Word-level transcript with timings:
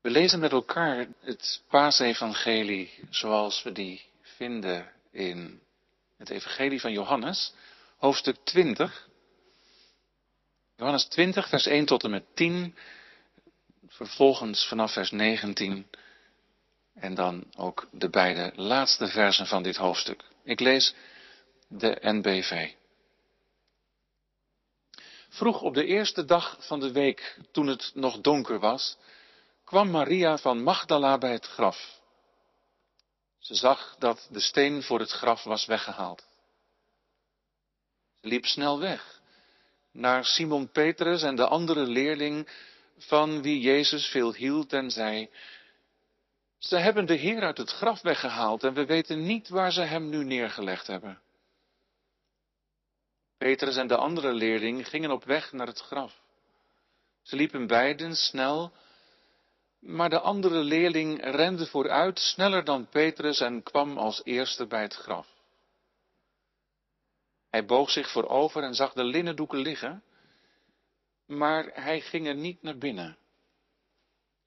We 0.00 0.10
lezen 0.10 0.40
met 0.40 0.52
elkaar 0.52 1.06
het 1.20 1.62
paasevangelie 1.68 2.90
zoals 3.10 3.62
we 3.62 3.72
die 3.72 4.04
vinden 4.22 4.92
in 5.10 5.60
het 6.16 6.30
evangelie 6.30 6.80
van 6.80 6.92
Johannes, 6.92 7.54
hoofdstuk 7.96 8.36
20. 8.44 9.08
Johannes 10.76 11.04
20, 11.04 11.48
vers 11.48 11.66
1 11.66 11.84
tot 11.84 12.04
en 12.04 12.10
met 12.10 12.24
10. 12.34 12.76
Vervolgens 13.86 14.66
vanaf 14.66 14.92
vers 14.92 15.10
19. 15.10 15.86
En 16.94 17.14
dan 17.14 17.44
ook 17.56 17.88
de 17.92 18.08
beide 18.08 18.52
laatste 18.54 19.08
versen 19.08 19.46
van 19.46 19.62
dit 19.62 19.76
hoofdstuk. 19.76 20.24
Ik 20.44 20.60
lees 20.60 20.94
de 21.68 21.98
NBV. 22.00 22.72
Vroeg 25.28 25.62
op 25.62 25.74
de 25.74 25.84
eerste 25.84 26.24
dag 26.24 26.56
van 26.60 26.80
de 26.80 26.92
week, 26.92 27.38
toen 27.52 27.66
het 27.66 27.90
nog 27.94 28.20
donker 28.20 28.58
was, 28.58 28.96
kwam 29.70 29.90
Maria 29.90 30.38
van 30.38 30.62
Magdala 30.62 31.18
bij 31.18 31.32
het 31.32 31.46
graf. 31.46 32.00
Ze 33.38 33.54
zag 33.54 33.96
dat 33.98 34.28
de 34.30 34.40
steen 34.40 34.82
voor 34.82 34.98
het 34.98 35.10
graf 35.10 35.42
was 35.44 35.66
weggehaald. 35.66 36.26
Ze 38.20 38.28
liep 38.28 38.44
snel 38.44 38.80
weg 38.80 39.20
naar 39.92 40.24
Simon 40.24 40.70
Petrus 40.70 41.22
en 41.22 41.36
de 41.36 41.46
andere 41.46 41.86
leerling 41.86 42.48
van 42.98 43.42
wie 43.42 43.60
Jezus 43.60 44.06
veel 44.06 44.34
hield 44.34 44.72
en 44.72 44.90
zei, 44.90 45.30
ze 46.58 46.76
hebben 46.76 47.06
de 47.06 47.14
Heer 47.14 47.42
uit 47.42 47.58
het 47.58 47.70
graf 47.70 48.00
weggehaald 48.00 48.64
en 48.64 48.74
we 48.74 48.86
weten 48.86 49.26
niet 49.26 49.48
waar 49.48 49.72
ze 49.72 49.80
hem 49.82 50.08
nu 50.08 50.24
neergelegd 50.24 50.86
hebben. 50.86 51.20
Petrus 53.38 53.76
en 53.76 53.86
de 53.86 53.96
andere 53.96 54.32
leerling 54.32 54.88
gingen 54.88 55.10
op 55.10 55.24
weg 55.24 55.52
naar 55.52 55.66
het 55.66 55.80
graf. 55.80 56.20
Ze 57.22 57.36
liepen 57.36 57.66
beiden 57.66 58.16
snel, 58.16 58.72
maar 59.80 60.10
de 60.10 60.20
andere 60.20 60.62
leerling 60.64 61.24
rende 61.24 61.66
vooruit 61.66 62.18
sneller 62.18 62.64
dan 62.64 62.88
Petrus 62.88 63.40
en 63.40 63.62
kwam 63.62 63.98
als 63.98 64.24
eerste 64.24 64.66
bij 64.66 64.82
het 64.82 64.94
graf. 64.94 65.28
Hij 67.50 67.64
boog 67.64 67.90
zich 67.90 68.10
voorover 68.10 68.62
en 68.62 68.74
zag 68.74 68.92
de 68.92 69.04
linnendoeken 69.04 69.58
liggen, 69.58 70.02
maar 71.26 71.70
hij 71.72 72.00
ging 72.00 72.26
er 72.26 72.34
niet 72.34 72.62
naar 72.62 72.78
binnen. 72.78 73.18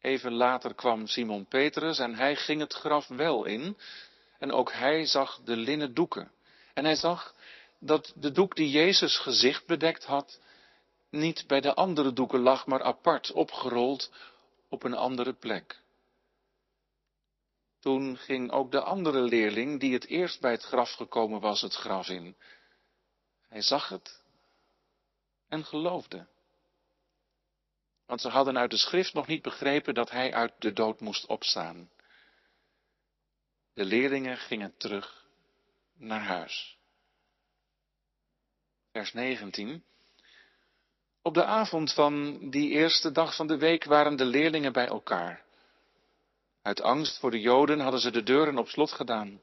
Even 0.01 0.33
later 0.33 0.75
kwam 0.75 1.07
Simon 1.07 1.45
Petrus 1.45 1.99
en 1.99 2.15
hij 2.15 2.35
ging 2.35 2.61
het 2.61 2.73
graf 2.73 3.07
wel 3.07 3.45
in, 3.45 3.77
en 4.39 4.51
ook 4.51 4.71
hij 4.71 5.05
zag 5.05 5.41
de 5.43 5.55
linnen 5.55 5.93
doeken. 5.93 6.31
En 6.73 6.83
hij 6.83 6.95
zag 6.95 7.35
dat 7.79 8.13
de 8.15 8.31
doek 8.31 8.55
die 8.55 8.69
Jezus 8.69 9.17
gezicht 9.17 9.65
bedekt 9.65 10.05
had, 10.05 10.41
niet 11.09 11.47
bij 11.47 11.61
de 11.61 11.73
andere 11.73 12.13
doeken 12.13 12.39
lag, 12.39 12.65
maar 12.65 12.83
apart 12.83 13.31
opgerold 13.31 14.11
op 14.73 14.83
een 14.83 14.93
andere 14.93 15.33
plek. 15.33 15.81
Toen 17.79 18.17
ging 18.17 18.51
ook 18.51 18.71
de 18.71 18.81
andere 18.81 19.21
leerling, 19.21 19.79
die 19.79 19.93
het 19.93 20.05
eerst 20.05 20.41
bij 20.41 20.51
het 20.51 20.63
graf 20.63 20.91
gekomen 20.91 21.39
was, 21.39 21.61
het 21.61 21.73
graf 21.73 22.07
in. 22.07 22.35
Hij 23.47 23.61
zag 23.61 23.89
het 23.89 24.23
en 25.47 25.65
geloofde. 25.65 26.27
Want 28.05 28.21
ze 28.21 28.29
hadden 28.29 28.57
uit 28.57 28.71
de 28.71 28.77
schrift 28.77 29.13
nog 29.13 29.27
niet 29.27 29.41
begrepen 29.41 29.93
dat 29.93 30.09
hij 30.09 30.33
uit 30.33 30.53
de 30.59 30.73
dood 30.73 30.99
moest 30.99 31.25
opstaan. 31.25 31.89
De 33.73 33.85
leerlingen 33.85 34.37
gingen 34.37 34.77
terug 34.77 35.25
naar 35.93 36.23
huis. 36.23 36.77
Vers 38.91 39.13
19. 39.13 39.83
Op 41.25 41.33
de 41.33 41.45
avond 41.45 41.93
van 41.93 42.39
die 42.49 42.69
eerste 42.69 43.11
dag 43.11 43.35
van 43.35 43.47
de 43.47 43.57
week 43.57 43.83
waren 43.83 44.15
de 44.15 44.25
leerlingen 44.25 44.73
bij 44.73 44.87
elkaar. 44.87 45.43
Uit 46.61 46.81
angst 46.81 47.19
voor 47.19 47.31
de 47.31 47.39
Joden 47.39 47.79
hadden 47.79 47.99
ze 47.99 48.11
de 48.11 48.23
deuren 48.23 48.57
op 48.57 48.67
slot 48.67 48.91
gedaan. 48.91 49.41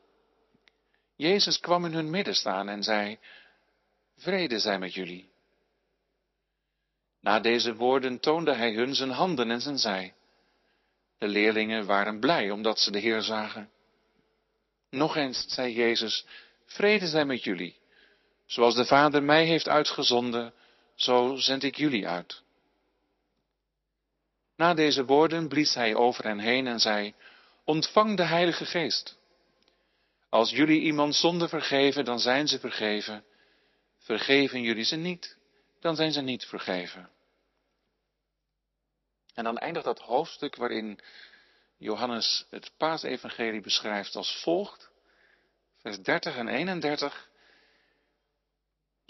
Jezus 1.17 1.61
kwam 1.61 1.85
in 1.85 1.93
hun 1.93 2.11
midden 2.11 2.35
staan 2.35 2.69
en 2.69 2.83
zei, 2.83 3.19
Vrede 4.17 4.59
zij 4.59 4.79
met 4.79 4.95
jullie. 4.95 5.31
Na 7.21 7.41
deze 7.41 7.75
woorden 7.75 8.21
toonde 8.21 8.55
hij 8.55 8.73
hun 8.73 8.95
zijn 8.95 9.11
handen 9.11 9.51
en 9.51 9.61
zijn 9.61 9.79
zij. 9.79 10.15
De 11.19 11.29
leerlingen 11.29 11.87
waren 11.87 12.21
blij 12.21 12.51
omdat 12.51 12.79
ze 12.79 12.91
de 12.91 12.99
Heer 12.99 13.23
zagen. 13.23 13.71
Nog 14.91 15.17
eens 15.17 15.45
zei 15.49 15.75
Jezus, 15.75 16.27
vrede 16.65 17.07
zij 17.07 17.25
met 17.25 17.45
jullie. 17.45 17.79
Zoals 18.47 18.75
de 18.75 18.85
Vader 18.85 19.23
mij 19.23 19.45
heeft 19.45 19.69
uitgezonden, 19.69 20.55
zo 21.03 21.37
zend 21.37 21.63
ik 21.63 21.77
jullie 21.77 22.09
uit. 22.09 22.43
Na 24.57 24.75
deze 24.75 25.05
woorden 25.05 25.49
blies 25.49 25.75
hij 25.75 25.95
over 25.95 26.25
hen 26.25 26.39
heen 26.39 26.67
en 26.67 26.81
zei, 26.81 27.15
ontvang 27.65 28.17
de 28.17 28.23
Heilige 28.23 28.65
Geest. 28.65 29.19
Als 30.29 30.51
jullie 30.51 30.81
iemand 30.81 31.15
zonde 31.15 31.49
vergeven, 31.49 32.05
dan 32.05 32.21
zijn 32.21 32.49
ze 32.49 32.59
vergeven. 32.59 33.25
Vergeven 33.99 34.63
jullie 34.63 34.85
ze 34.85 34.97
niet, 34.97 35.37
dan 35.81 35.97
zijn 35.97 36.13
ze 36.13 36.21
niet 36.21 36.45
vergeven. 36.45 37.11
En 39.35 39.45
dan 39.45 39.59
eindigt 39.59 39.85
dat 39.85 39.99
hoofdstuk 39.99 40.57
waarin 40.57 41.01
Johannes 41.77 42.47
het 42.51 42.73
paasevangelie 42.77 43.61
beschrijft 43.61 44.17
als 44.17 44.43
volgt. 44.43 44.91
Vers 45.79 46.01
30 46.01 46.37
en 46.37 46.49
31. 46.49 47.30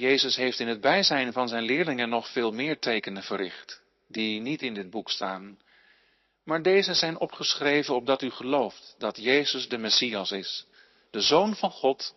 Jezus 0.00 0.37
heeft 0.37 0.61
in 0.61 0.69
het 0.69 0.81
bijzijn 0.81 1.33
van 1.33 1.49
zijn 1.49 1.62
leerlingen 1.62 2.09
nog 2.09 2.33
veel 2.33 2.53
meer 2.53 2.78
tekenen 2.78 3.22
verricht, 3.22 3.83
die 4.09 4.41
niet 4.41 4.62
in 4.62 4.75
dit 4.75 4.91
boek 4.91 5.11
staan. 5.11 5.59
Maar 6.44 6.62
deze 6.62 6.94
zijn 6.94 7.19
opgeschreven 7.19 7.94
opdat 7.94 8.22
u 8.22 8.31
gelooft 8.31 8.94
dat 8.99 9.16
Jezus 9.16 9.69
de 9.69 9.78
Messias 9.78 10.31
is, 10.31 10.66
de 11.10 11.21
Zoon 11.21 11.56
van 11.56 11.71
God, 11.71 12.15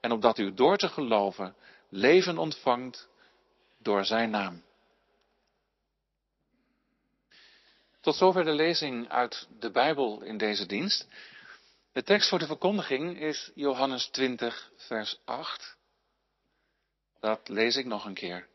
en 0.00 0.12
opdat 0.12 0.38
u 0.38 0.54
door 0.54 0.76
te 0.76 0.88
geloven 0.88 1.54
leven 1.88 2.38
ontvangt 2.38 3.08
door 3.78 4.04
zijn 4.04 4.30
naam. 4.30 4.62
Tot 8.00 8.16
zover 8.16 8.44
de 8.44 8.54
lezing 8.54 9.08
uit 9.08 9.48
de 9.58 9.70
Bijbel 9.70 10.22
in 10.22 10.38
deze 10.38 10.66
dienst. 10.66 11.08
De 11.92 12.02
tekst 12.02 12.28
voor 12.28 12.38
de 12.38 12.46
verkondiging 12.46 13.20
is 13.20 13.50
Johannes 13.54 14.06
20, 14.06 14.70
vers 14.76 15.20
8. 15.24 15.80
Dat 17.22 17.48
lees 17.48 17.76
ik 17.76 17.86
nog 17.86 18.04
een 18.04 18.14
keer. 18.14 18.48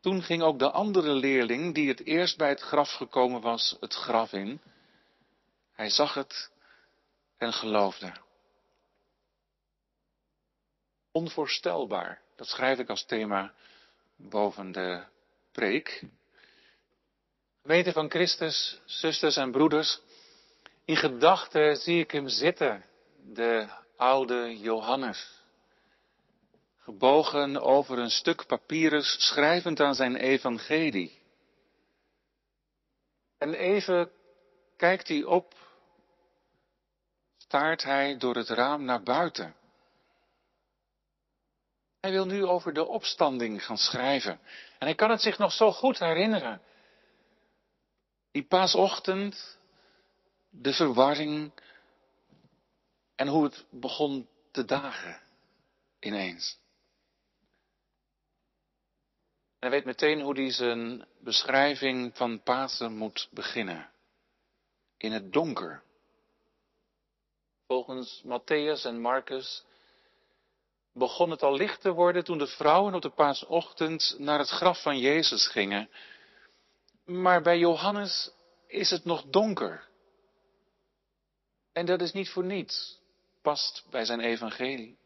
Toen 0.00 0.22
ging 0.22 0.42
ook 0.42 0.58
de 0.58 0.70
andere 0.70 1.12
leerling, 1.12 1.74
die 1.74 1.88
het 1.88 2.04
eerst 2.04 2.36
bij 2.36 2.48
het 2.48 2.60
graf 2.60 2.90
gekomen 2.90 3.40
was, 3.40 3.76
het 3.80 3.94
graf 3.94 4.32
in. 4.32 4.60
Hij 5.72 5.90
zag 5.90 6.14
het 6.14 6.50
en 7.36 7.52
geloofde. 7.52 8.12
Onvoorstelbaar, 11.12 12.20
dat 12.36 12.46
schrijf 12.46 12.78
ik 12.78 12.88
als 12.88 13.04
thema 13.04 13.52
boven 14.16 14.72
de 14.72 15.04
preek. 15.52 16.02
Weten 17.62 17.92
van 17.92 18.10
Christus, 18.10 18.80
zusters 18.84 19.36
en 19.36 19.50
broeders, 19.50 20.00
in 20.84 20.96
gedachten 20.96 21.76
zie 21.76 22.00
ik 22.00 22.10
hem 22.10 22.28
zitten, 22.28 22.84
de 23.22 23.68
oude 23.96 24.58
Johannes. 24.58 25.37
Gebogen 26.88 27.60
over 27.60 27.98
een 27.98 28.10
stuk 28.10 28.46
papyrus, 28.46 29.26
schrijvend 29.26 29.80
aan 29.80 29.94
zijn 29.94 30.16
evangelie. 30.16 31.22
En 33.38 33.54
even 33.54 34.10
kijkt 34.76 35.08
hij 35.08 35.24
op, 35.24 35.54
staart 37.36 37.82
hij 37.82 38.16
door 38.16 38.36
het 38.36 38.48
raam 38.48 38.84
naar 38.84 39.02
buiten. 39.02 39.54
Hij 42.00 42.10
wil 42.10 42.26
nu 42.26 42.44
over 42.44 42.72
de 42.72 42.86
opstanding 42.86 43.64
gaan 43.64 43.78
schrijven. 43.78 44.40
En 44.78 44.86
hij 44.86 44.94
kan 44.94 45.10
het 45.10 45.20
zich 45.20 45.38
nog 45.38 45.52
zo 45.52 45.72
goed 45.72 45.98
herinneren. 45.98 46.62
Die 48.30 48.44
paasochtend, 48.44 49.58
de 50.48 50.72
verwarring 50.72 51.52
en 53.14 53.28
hoe 53.28 53.44
het 53.44 53.66
begon 53.70 54.28
te 54.50 54.64
dagen 54.64 55.20
ineens. 55.98 56.66
Hij 59.58 59.70
weet 59.70 59.84
meteen 59.84 60.20
hoe 60.20 60.34
hij 60.34 60.50
zijn 60.50 61.06
beschrijving 61.20 62.16
van 62.16 62.42
Pasen 62.42 62.96
moet 62.96 63.28
beginnen. 63.30 63.90
In 64.96 65.12
het 65.12 65.32
donker. 65.32 65.82
Volgens 67.66 68.22
Matthäus 68.24 68.84
en 68.84 69.00
Marcus 69.00 69.64
begon 70.92 71.30
het 71.30 71.42
al 71.42 71.54
licht 71.56 71.80
te 71.80 71.92
worden 71.92 72.24
toen 72.24 72.38
de 72.38 72.46
vrouwen 72.46 72.94
op 72.94 73.02
de 73.02 73.10
paasochtend 73.10 74.14
naar 74.18 74.38
het 74.38 74.48
graf 74.48 74.82
van 74.82 74.98
Jezus 74.98 75.46
gingen 75.46 75.88
maar 77.08 77.42
bij 77.42 77.58
Johannes 77.58 78.30
is 78.66 78.90
het 78.90 79.04
nog 79.04 79.24
donker. 79.24 79.88
En 81.72 81.86
dat 81.86 82.00
is 82.00 82.12
niet 82.12 82.28
voor 82.30 82.44
niets. 82.44 82.98
Past 83.42 83.86
bij 83.90 84.04
zijn 84.04 84.20
evangelie. 84.20 84.98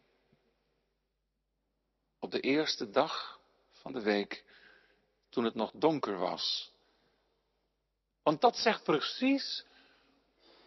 Op 2.21 2.31
de 2.31 2.41
eerste 2.41 2.91
dag 2.91 3.41
van 3.83 3.93
de 3.93 4.03
week, 4.03 4.45
toen 5.31 5.45
het 5.45 5.55
nog 5.55 5.71
donker 5.75 6.19
was, 6.19 6.71
Want 8.23 8.41
dat 8.41 8.57
zegt 8.57 8.83
precies 8.83 9.65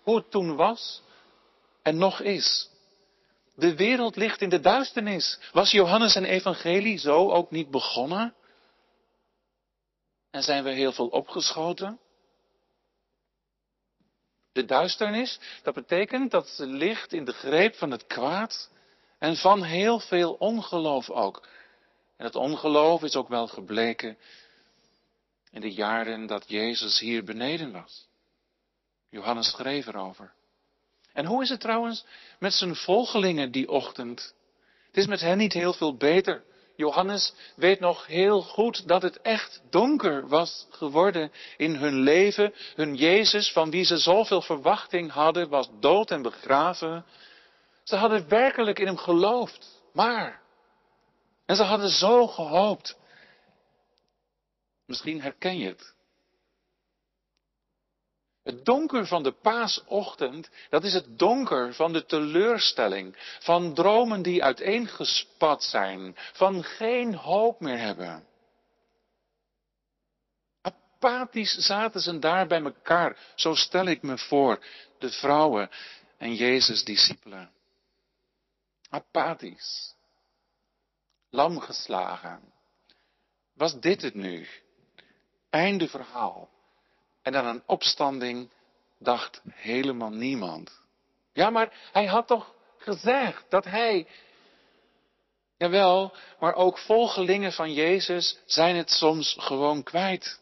hoe 0.04 0.16
het 0.16 0.32
toen 0.32 0.56
was 0.56 1.02
en 1.82 1.98
nog 1.98 2.20
is. 2.20 2.70
De 3.56 3.76
wereld 3.76 4.16
ligt 4.16 4.42
in 4.42 4.50
de 4.50 4.60
duisternis. 4.60 5.40
Was 5.52 5.72
Johannes 5.72 6.16
en 6.16 6.26
Evangelie 6.26 6.98
zo 6.98 7.32
ook 7.32 7.52
niet 7.52 7.72
begonnen? 7.72 8.36
En 10.32 10.44
zijn 10.44 10.64
we 10.64 10.72
heel 10.72 10.92
veel 10.92 11.08
opgeschoten? 11.08 12.00
De 14.52 14.66
duisternis, 14.66 15.40
dat 15.64 15.74
betekent 15.74 16.32
dat 16.32 16.48
ze 16.48 16.66
ligt 16.66 17.14
in 17.14 17.26
de 17.26 17.34
greep 17.34 17.76
van 17.76 17.92
het 17.92 18.06
kwaad 18.08 18.70
en 19.20 19.36
van 19.36 19.64
heel 19.64 20.00
veel 20.00 20.34
ongeloof 20.34 21.10
ook. 21.10 21.48
En 22.18 22.26
het 22.26 22.36
ongeloof 22.36 23.04
is 23.04 23.16
ook 23.16 23.28
wel 23.28 23.48
gebleken 23.48 24.18
in 25.52 25.62
de 25.62 25.74
jaren 25.74 26.28
dat 26.28 26.44
Jezus 26.48 27.00
hier 27.00 27.24
beneden 27.24 27.72
was. 27.72 28.08
Johannes 29.10 29.50
schreef 29.50 29.88
erover. 29.88 30.34
En 31.14 31.26
hoe 31.26 31.44
is 31.44 31.50
het 31.50 31.60
trouwens 31.60 32.06
met 32.40 32.54
zijn 32.54 32.76
volgelingen 32.76 33.52
die 33.52 33.70
ochtend? 33.70 34.34
Het 34.88 34.98
is 34.98 35.08
met 35.08 35.20
hen 35.20 35.38
niet 35.38 35.54
heel 35.54 35.74
veel 35.74 35.98
beter. 35.98 36.44
Johannes 36.76 37.34
weet 37.56 37.80
nog 37.80 38.06
heel 38.06 38.42
goed 38.42 38.88
dat 38.88 39.02
het 39.02 39.22
echt 39.22 39.62
donker 39.70 40.28
was 40.28 40.68
geworden 40.70 41.32
in 41.58 41.76
hun 41.76 42.00
leven. 42.00 42.54
Hun 42.76 42.96
Jezus, 42.96 43.52
van 43.52 43.70
wie 43.70 43.84
ze 43.84 43.98
zoveel 43.98 44.42
verwachting 44.42 45.12
hadden, 45.12 45.50
was 45.50 45.70
dood 45.80 46.12
en 46.12 46.22
begraven. 46.22 47.06
Ze 47.84 47.96
hadden 47.96 48.30
werkelijk 48.30 48.80
in 48.80 48.86
hem 48.86 48.98
geloofd, 48.98 49.84
maar. 49.94 50.44
En 51.46 51.56
ze 51.56 51.64
hadden 51.64 51.90
zo 51.90 52.28
gehoopt. 52.28 52.98
Misschien 54.86 55.22
herken 55.22 55.58
je 55.58 55.68
het. 55.68 55.94
Het 58.44 58.66
donker 58.66 59.08
van 59.08 59.24
de 59.24 59.32
paasochtend, 59.32 60.50
dat 60.70 60.84
is 60.84 60.94
het 60.94 61.20
donker 61.20 61.74
van 61.74 61.94
de 61.94 62.06
teleurstelling, 62.06 63.38
van 63.40 63.74
dromen 63.74 64.22
die 64.22 64.44
uiteengespat 64.44 65.64
zijn, 65.64 66.16
van 66.34 66.64
geen 66.64 67.16
hoop 67.16 67.60
meer 67.60 67.78
hebben. 67.78 68.28
Apathisch 70.62 71.58
zaten 71.58 72.02
ze 72.02 72.20
daar 72.20 72.48
bij 72.48 72.62
elkaar, 72.62 73.18
zo 73.36 73.54
stel 73.54 73.86
ik 73.86 74.02
me 74.02 74.18
voor, 74.18 74.66
de 75.00 75.10
vrouwen 75.10 75.70
en 76.18 76.36
Jezus' 76.36 76.84
discipelen. 76.84 77.52
Apathisch. 78.90 79.95
Lam 81.36 81.60
geslagen. 81.60 82.54
Was 83.54 83.80
dit 83.80 84.02
het 84.02 84.14
nu? 84.14 84.48
Einde 85.50 85.88
verhaal. 85.88 86.50
En 87.22 87.32
dan 87.32 87.46
een 87.46 87.64
opstanding 87.66 88.50
dacht 89.00 89.42
helemaal 89.52 90.10
niemand. 90.10 90.82
Ja, 91.34 91.50
maar 91.50 91.90
hij 91.92 92.06
had 92.06 92.28
toch 92.28 92.54
gezegd 92.78 93.46
dat 93.50 93.66
hij. 93.66 94.08
Jawel, 95.58 96.14
maar 96.40 96.54
ook 96.54 96.78
volgelingen 96.78 97.52
van 97.52 97.74
Jezus 97.74 98.38
zijn 98.46 98.76
het 98.76 98.90
soms 98.90 99.36
gewoon 99.40 99.84
kwijt. 99.84 100.40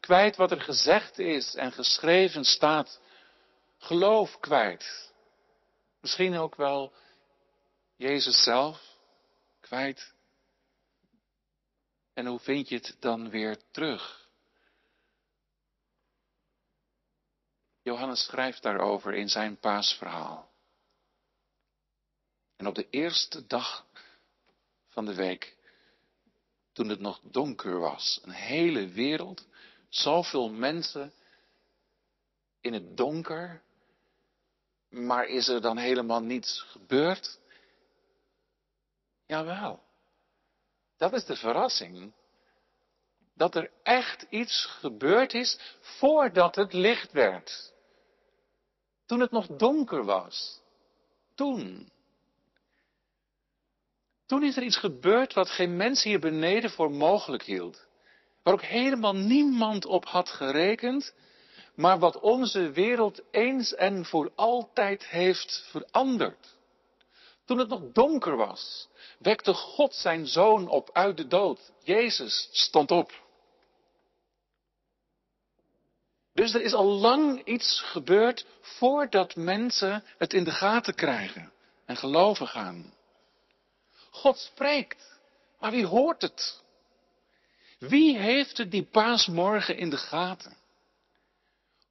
Kwijt 0.00 0.36
wat 0.36 0.50
er 0.50 0.60
gezegd 0.60 1.18
is 1.18 1.54
en 1.54 1.72
geschreven 1.72 2.44
staat. 2.44 3.00
Geloof 3.78 4.40
kwijt. 4.40 5.12
Misschien 6.00 6.36
ook 6.36 6.54
wel 6.54 6.92
Jezus 7.96 8.42
zelf 8.42 8.90
kwijt. 9.60 10.11
En 12.14 12.26
hoe 12.26 12.38
vind 12.38 12.68
je 12.68 12.74
het 12.74 12.96
dan 12.98 13.30
weer 13.30 13.58
terug? 13.70 14.30
Johannes 17.82 18.24
schrijft 18.24 18.62
daarover 18.62 19.14
in 19.14 19.28
zijn 19.28 19.58
paasverhaal. 19.58 20.50
En 22.56 22.66
op 22.66 22.74
de 22.74 22.88
eerste 22.90 23.46
dag 23.46 23.86
van 24.88 25.04
de 25.04 25.14
week, 25.14 25.56
toen 26.72 26.88
het 26.88 27.00
nog 27.00 27.20
donker 27.22 27.78
was, 27.78 28.20
een 28.22 28.30
hele 28.30 28.88
wereld, 28.88 29.46
zoveel 29.88 30.50
mensen 30.50 31.12
in 32.60 32.72
het 32.72 32.96
donker, 32.96 33.62
maar 34.88 35.26
is 35.26 35.48
er 35.48 35.60
dan 35.60 35.76
helemaal 35.76 36.20
niets 36.20 36.60
gebeurd? 36.60 37.38
Jawel, 39.26 39.82
dat 41.02 41.12
is 41.12 41.24
de 41.24 41.36
verrassing. 41.36 42.12
Dat 43.34 43.54
er 43.54 43.70
echt 43.82 44.26
iets 44.30 44.66
gebeurd 44.66 45.34
is 45.34 45.58
voordat 45.80 46.54
het 46.54 46.72
licht 46.72 47.12
werd. 47.12 47.72
Toen 49.06 49.20
het 49.20 49.30
nog 49.30 49.46
donker 49.46 50.04
was. 50.04 50.60
Toen. 51.34 51.90
Toen 54.26 54.42
is 54.42 54.56
er 54.56 54.62
iets 54.62 54.76
gebeurd 54.76 55.32
wat 55.32 55.48
geen 55.48 55.76
mens 55.76 56.02
hier 56.02 56.20
beneden 56.20 56.70
voor 56.70 56.90
mogelijk 56.90 57.42
hield. 57.42 57.86
Waar 58.42 58.54
ook 58.54 58.62
helemaal 58.62 59.14
niemand 59.14 59.84
op 59.84 60.04
had 60.04 60.28
gerekend, 60.28 61.14
maar 61.74 61.98
wat 61.98 62.20
onze 62.20 62.70
wereld 62.70 63.22
eens 63.30 63.74
en 63.74 64.04
voor 64.04 64.32
altijd 64.34 65.06
heeft 65.06 65.66
veranderd. 65.70 66.56
Toen 67.44 67.58
het 67.58 67.68
nog 67.68 67.92
donker 67.92 68.36
was, 68.36 68.88
wekte 69.22 69.54
God 69.54 69.94
zijn 69.94 70.26
zoon 70.26 70.68
op 70.68 70.90
uit 70.92 71.16
de 71.16 71.26
dood. 71.26 71.72
Jezus 71.82 72.48
stond 72.52 72.90
op. 72.90 73.20
Dus 76.34 76.54
er 76.54 76.62
is 76.62 76.72
al 76.72 76.86
lang 76.86 77.44
iets 77.44 77.80
gebeurd 77.80 78.46
voordat 78.60 79.36
mensen 79.36 80.04
het 80.18 80.32
in 80.32 80.44
de 80.44 80.50
gaten 80.50 80.94
krijgen 80.94 81.52
en 81.84 81.96
geloven 81.96 82.48
gaan. 82.48 82.94
God 84.10 84.38
spreekt, 84.38 85.20
maar 85.58 85.70
wie 85.70 85.86
hoort 85.86 86.22
het? 86.22 86.62
Wie 87.78 88.18
heeft 88.18 88.56
het 88.56 88.70
die 88.70 88.84
paasmorgen 88.84 89.76
in 89.76 89.90
de 89.90 89.96
gaten? 89.96 90.56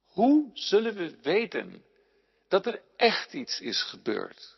Hoe 0.06 0.50
zullen 0.54 0.94
we 0.94 1.20
weten 1.22 1.84
dat 2.48 2.66
er 2.66 2.82
echt 2.96 3.32
iets 3.32 3.60
is 3.60 3.82
gebeurd? 3.82 4.56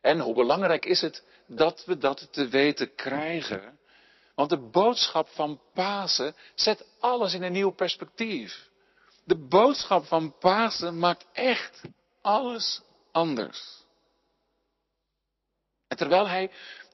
En 0.00 0.20
hoe 0.20 0.34
belangrijk 0.34 0.84
is 0.84 1.00
het 1.00 1.24
dat 1.46 1.84
we 1.84 1.98
dat 1.98 2.28
te 2.32 2.48
weten 2.48 2.94
krijgen 2.94 3.78
want 4.34 4.50
de 4.50 4.70
boodschap 4.70 5.28
van 5.28 5.60
Pasen 5.74 6.34
zet 6.54 6.86
alles 7.00 7.34
in 7.34 7.42
een 7.42 7.52
nieuw 7.52 7.70
perspectief. 7.70 8.68
De 9.24 9.36
boodschap 9.36 10.04
van 10.04 10.38
Pasen 10.38 10.98
maakt 10.98 11.26
echt 11.32 11.82
alles 12.22 12.82
anders. 13.12 13.82
En 15.88 15.96
terwijl 15.96 16.28
hij 16.28 16.50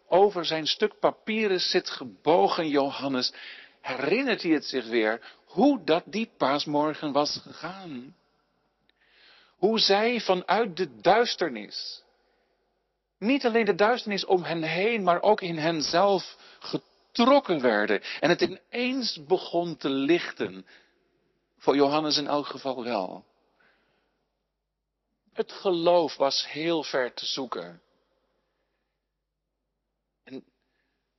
over 0.08 0.44
zijn 0.44 0.66
stuk 0.66 0.98
papieren 0.98 1.60
zit 1.60 1.90
gebogen, 1.90 2.68
Johannes, 2.68 3.32
herinnert 3.80 4.42
hij 4.42 4.52
het 4.52 4.64
zich 4.64 4.86
weer 4.86 5.34
hoe 5.44 5.84
dat 5.84 6.02
die 6.06 6.30
paasmorgen 6.36 7.12
was 7.12 7.36
gegaan. 7.42 8.16
Hoe 9.56 9.78
zij 9.78 10.20
vanuit 10.20 10.76
de 10.76 11.00
duisternis, 11.00 12.02
niet 13.20 13.46
alleen 13.46 13.64
de 13.64 13.74
duisternis 13.74 14.24
om 14.24 14.42
hen 14.42 14.62
heen, 14.62 15.02
maar 15.02 15.22
ook 15.22 15.40
in 15.40 15.56
henzelf 15.58 16.36
getrokken 16.58 17.60
werden. 17.60 18.02
En 18.20 18.28
het 18.28 18.40
ineens 18.40 19.24
begon 19.26 19.76
te 19.76 19.88
lichten. 19.88 20.66
Voor 21.58 21.76
Johannes 21.76 22.16
in 22.16 22.26
elk 22.26 22.46
geval 22.46 22.84
wel. 22.84 23.24
Het 25.32 25.52
geloof 25.52 26.16
was 26.16 26.48
heel 26.48 26.82
ver 26.82 27.14
te 27.14 27.26
zoeken. 27.26 27.82
En 30.24 30.44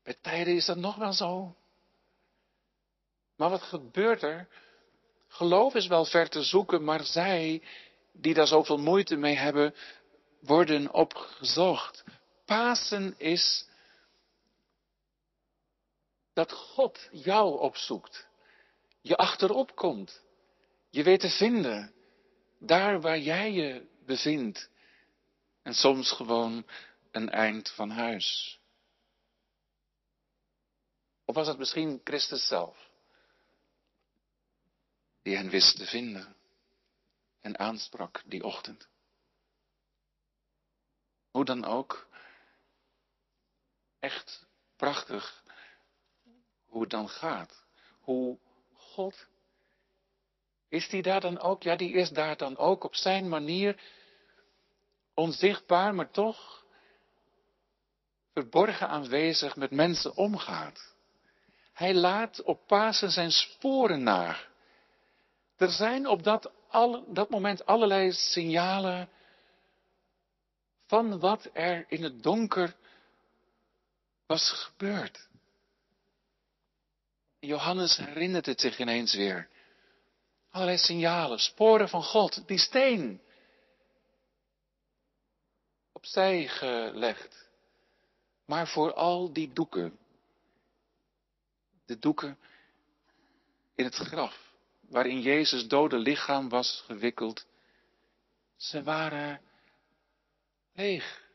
bij 0.04 0.18
tijden 0.22 0.56
is 0.56 0.66
dat 0.66 0.78
nog 0.78 0.96
wel 0.96 1.14
zo. 1.14 1.56
Maar 3.36 3.50
wat 3.50 3.62
gebeurt 3.62 4.24
er? 4.24 4.48
Geloof 5.28 5.76
is 5.76 5.88
wel 5.88 6.06
ver 6.06 6.30
te 6.30 6.44
zoeken, 6.44 6.84
maar 6.84 7.04
zij 7.04 7.62
die 8.12 8.34
daar 8.34 8.48
zoveel 8.48 8.78
moeite 8.78 9.16
mee 9.16 9.36
hebben, 9.36 9.76
worden 10.42 10.94
opgezocht. 10.94 12.04
Pasen 12.46 13.20
is 13.20 13.66
dat 16.34 16.52
God 16.52 17.10
jou 17.12 17.60
opzoekt, 17.60 18.28
je 19.02 19.18
achterop 19.18 19.76
komt, 19.76 20.22
je 20.90 21.04
weet 21.04 21.20
te 21.20 21.30
vinden, 21.30 21.94
daar 22.60 23.02
waar 23.02 23.20
jij 23.20 23.52
je 23.52 23.88
bevindt, 24.06 24.70
en 25.62 25.74
soms 25.74 26.12
gewoon 26.12 26.66
een 27.12 27.30
eind 27.30 27.70
van 27.70 27.90
huis. 27.90 28.60
Of 31.26 31.36
was 31.36 31.48
het 31.48 31.58
misschien 31.58 32.02
Christus 32.04 32.48
zelf, 32.48 32.90
die 35.22 35.36
hen 35.36 35.50
wist 35.50 35.78
te 35.78 35.86
vinden 35.86 36.36
en 37.42 37.60
aansprak 37.60 38.22
die 38.26 38.44
ochtend? 38.44 38.91
Hoe 41.32 41.46
dan 41.46 41.66
ook, 41.66 42.08
echt 44.00 44.46
prachtig 44.76 45.44
hoe 46.66 46.82
het 46.82 46.90
dan 46.90 47.10
gaat. 47.10 47.64
Hoe 48.00 48.38
God 48.74 49.28
Is 50.70 50.90
die 50.90 51.02
daar 51.02 51.22
dan 51.22 51.40
ook? 51.40 51.64
Ja, 51.64 51.76
die 51.76 51.94
is 51.94 52.10
daar 52.10 52.38
dan 52.38 52.58
ook 52.58 52.84
op 52.84 52.96
zijn 52.96 53.30
manier 53.30 53.82
onzichtbaar, 55.14 55.96
maar 55.96 56.12
toch 56.12 56.66
verborgen 58.34 58.88
aanwezig 58.88 59.56
met 59.56 59.72
mensen 59.72 60.16
omgaat. 60.16 60.96
Hij 61.74 61.94
laat 61.94 62.42
op 62.42 62.68
Pasen 62.68 63.12
zijn 63.12 63.32
sporen 63.32 64.04
na. 64.04 64.38
Er 65.58 65.70
zijn 65.72 66.08
op 66.08 66.24
dat, 66.24 66.52
dat 67.08 67.30
moment 67.30 67.66
allerlei 67.66 68.12
signalen 68.12 69.10
van 70.92 71.20
wat 71.20 71.50
er 71.54 71.86
in 71.88 72.04
het 72.04 72.24
donker 72.24 72.76
was 74.26 74.52
gebeurd. 74.52 75.28
Johannes 77.40 77.98
herinnert 77.98 78.46
het 78.46 78.62
zich 78.62 78.80
ineens 78.80 79.16
weer. 79.16 79.50
Allerlei 80.50 80.78
signalen, 80.78 81.40
sporen 81.40 81.90
van 81.90 82.04
God, 82.04 82.48
die 82.48 82.58
steen 82.58 83.22
opzij 85.92 86.48
gelegd. 86.48 87.50
Maar 88.46 88.68
vooral 88.68 89.34
die 89.34 89.54
doeken. 89.54 89.98
De 91.86 92.00
doeken 92.00 92.38
in 93.76 93.86
het 93.86 93.96
graf, 93.96 94.54
waarin 94.90 95.22
Jezus 95.22 95.68
dode 95.68 95.98
lichaam 95.98 96.50
was 96.50 96.84
gewikkeld. 96.86 97.46
Ze 98.56 98.84
waren 98.84 99.42
leeg. 100.74 101.30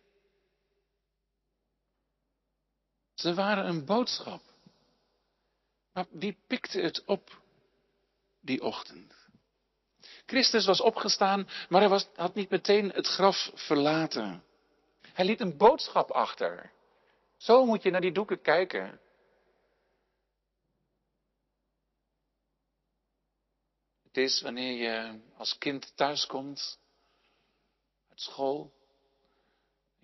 Ze 3.14 3.34
waren 3.34 3.66
een 3.66 3.84
boodschap. 3.84 4.42
Maar 5.92 6.06
wie 6.10 6.38
pikte 6.46 6.80
het 6.80 7.04
op 7.04 7.40
die 8.40 8.62
ochtend? 8.62 9.14
Christus 10.26 10.66
was 10.66 10.80
opgestaan, 10.80 11.48
maar 11.68 11.80
hij 11.80 11.88
was, 11.90 12.08
had 12.14 12.34
niet 12.34 12.50
meteen 12.50 12.90
het 12.90 13.06
graf 13.06 13.50
verlaten. 13.54 14.44
Hij 15.12 15.24
liet 15.24 15.40
een 15.40 15.56
boodschap 15.56 16.10
achter. 16.10 16.72
Zo 17.36 17.64
moet 17.64 17.82
je 17.82 17.90
naar 17.90 18.00
die 18.00 18.12
doeken 18.12 18.40
kijken. 18.40 19.00
Het 24.02 24.16
is 24.16 24.40
wanneer 24.40 24.76
je 24.76 25.20
als 25.36 25.58
kind 25.58 25.96
thuiskomt 25.96 26.78
uit 28.08 28.20
school, 28.20 28.72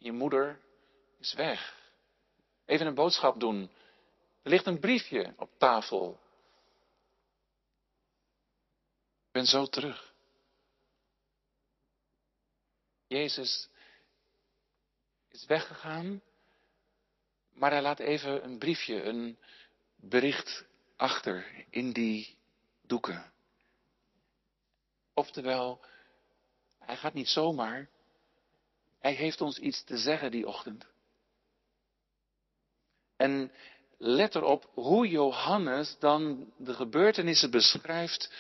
je 0.03 0.13
moeder 0.13 0.61
is 1.19 1.33
weg. 1.33 1.81
Even 2.65 2.87
een 2.87 2.95
boodschap 2.95 3.41
doen. 3.41 3.71
Er 4.43 4.51
ligt 4.51 4.67
een 4.67 4.81
briefje 4.81 5.35
op 5.37 5.51
tafel. 5.59 6.21
Ik 9.27 9.33
ben 9.33 9.47
zo 9.47 9.67
terug. 9.67 10.15
Jezus 13.07 13.69
is 15.29 15.47
weggegaan, 15.47 16.23
maar 17.53 17.71
hij 17.71 17.83
laat 17.83 17.99
even 17.99 18.45
een 18.45 18.59
briefje, 18.59 19.03
een 19.03 19.39
bericht 19.97 20.65
achter 20.97 21.65
in 21.71 21.93
die 21.93 22.39
doeken. 22.83 23.33
Oftewel, 25.15 25.85
hij 26.79 26.97
gaat 26.97 27.15
niet 27.15 27.29
zomaar, 27.29 27.89
hij 29.03 29.13
heeft 29.13 29.41
ons 29.41 29.59
iets 29.59 29.85
te 29.85 29.97
zeggen 29.97 30.31
die 30.31 30.47
ochtend. 30.47 30.87
En 33.17 33.53
let 33.99 34.35
erop 34.35 34.71
hoe 34.75 35.09
Johannes 35.09 35.97
dan 35.99 36.53
de 36.59 36.75
gebeurtenissen 36.75 37.51
beschrijft 37.51 38.33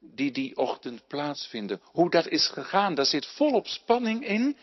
die 0.00 0.30
die 0.30 0.56
ochtend 0.56 1.06
plaatsvinden. 1.06 1.80
Hoe 1.82 2.10
dat 2.10 2.26
is 2.26 2.48
gegaan, 2.48 2.94
daar 2.94 3.06
zit 3.06 3.26
volop 3.26 3.66
spanning 3.66 4.26
in. 4.26 4.56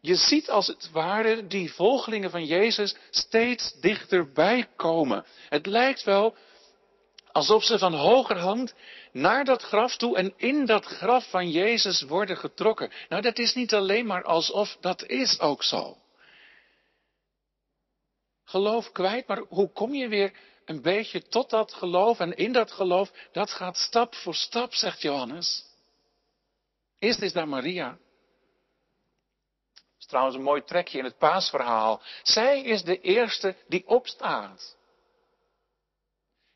Je 0.00 0.14
ziet 0.14 0.50
als 0.50 0.66
het 0.66 0.90
ware 0.90 1.46
die 1.46 1.72
volgelingen 1.72 2.30
van 2.30 2.44
Jezus 2.44 2.96
steeds 3.10 3.80
dichterbij 3.80 4.68
komen. 4.76 5.24
Het 5.48 5.66
lijkt 5.66 6.04
wel 6.04 6.36
alsof 7.32 7.64
ze 7.64 7.78
van 7.78 7.94
hogerhand 7.94 8.74
naar 9.12 9.44
dat 9.44 9.62
graf 9.62 9.96
toe 9.96 10.16
en 10.16 10.32
in 10.36 10.66
dat 10.66 10.84
graf 10.84 11.30
van 11.30 11.50
Jezus 11.50 12.02
worden 12.02 12.36
getrokken. 12.36 12.92
Nou, 13.08 13.22
dat 13.22 13.38
is 13.38 13.54
niet 13.54 13.74
alleen 13.74 14.06
maar 14.06 14.24
alsof, 14.24 14.76
dat 14.80 15.06
is 15.06 15.40
ook 15.40 15.62
zo. 15.62 15.96
Geloof 18.44 18.92
kwijt, 18.92 19.26
maar 19.26 19.42
hoe 19.48 19.72
kom 19.72 19.94
je 19.94 20.08
weer 20.08 20.32
een 20.64 20.82
beetje 20.82 21.22
tot 21.22 21.50
dat 21.50 21.72
geloof 21.72 22.20
en 22.20 22.36
in 22.36 22.52
dat 22.52 22.72
geloof? 22.72 23.10
Dat 23.32 23.50
gaat 23.50 23.76
stap 23.76 24.14
voor 24.14 24.34
stap, 24.34 24.74
zegt 24.74 25.02
Johannes. 25.02 25.64
Eerst 26.98 27.22
is 27.22 27.32
daar 27.32 27.48
Maria 27.48 27.98
trouwens 30.10 30.36
een 30.36 30.42
mooi 30.42 30.64
trekje 30.64 30.98
in 30.98 31.04
het 31.04 31.18
paasverhaal. 31.18 32.02
Zij 32.22 32.62
is 32.62 32.82
de 32.82 33.00
eerste 33.00 33.56
die 33.68 33.86
opstaat. 33.86 34.76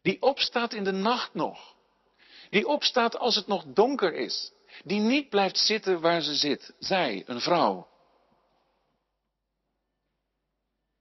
Die 0.04 0.23
opstaat 0.23 0.73
in 0.73 0.84
de 0.84 0.92
nacht 0.92 1.34
nog. 1.34 1.75
Die 2.50 2.66
opstaat 2.66 3.16
als 3.16 3.34
het 3.34 3.46
nog 3.46 3.64
donker 3.66 4.14
is. 4.14 4.52
Die 4.82 5.00
niet 5.00 5.28
blijft 5.28 5.56
zitten 5.56 6.00
waar 6.00 6.20
ze 6.20 6.34
zit. 6.34 6.75
Zij, 6.78 7.23
een 7.26 7.40
vrouw. 7.40 7.88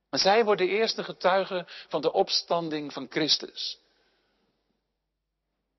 Maar 0.10 0.20
zij 0.20 0.46
wordt 0.46 0.62
de 0.62 0.68
eerste 0.68 1.04
getuige 1.04 1.68
van 1.88 2.02
de 2.02 2.12
opstanding 2.12 2.94
van 2.94 3.08
Christus. 3.10 3.80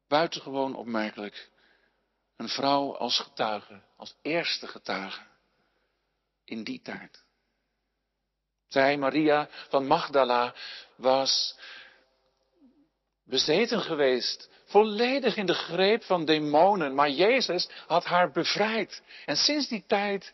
Buitengewoon 0.09 0.77
opmerkelijk. 0.77 1.51
Een 2.37 2.49
vrouw 2.49 2.97
als 2.97 3.19
getuige, 3.19 3.83
als 3.97 4.15
eerste 4.23 4.67
getuige 4.67 5.23
in 6.45 6.65
die 6.65 6.83
tijd. 6.83 7.25
Zij, 8.69 8.97
Maria 8.97 9.49
van 9.69 9.87
Magdala, 9.87 10.55
was 10.97 11.59
bezeten 13.25 13.81
geweest, 13.81 14.51
volledig 14.65 15.37
in 15.37 15.47
de 15.47 15.55
greep 15.55 16.05
van 16.05 16.25
demonen, 16.25 16.95
maar 16.95 17.11
Jezus 17.11 17.69
had 17.87 18.05
haar 18.05 18.31
bevrijd. 18.31 19.03
En 19.27 19.37
sinds 19.37 19.69
die 19.69 19.85
tijd 19.87 20.33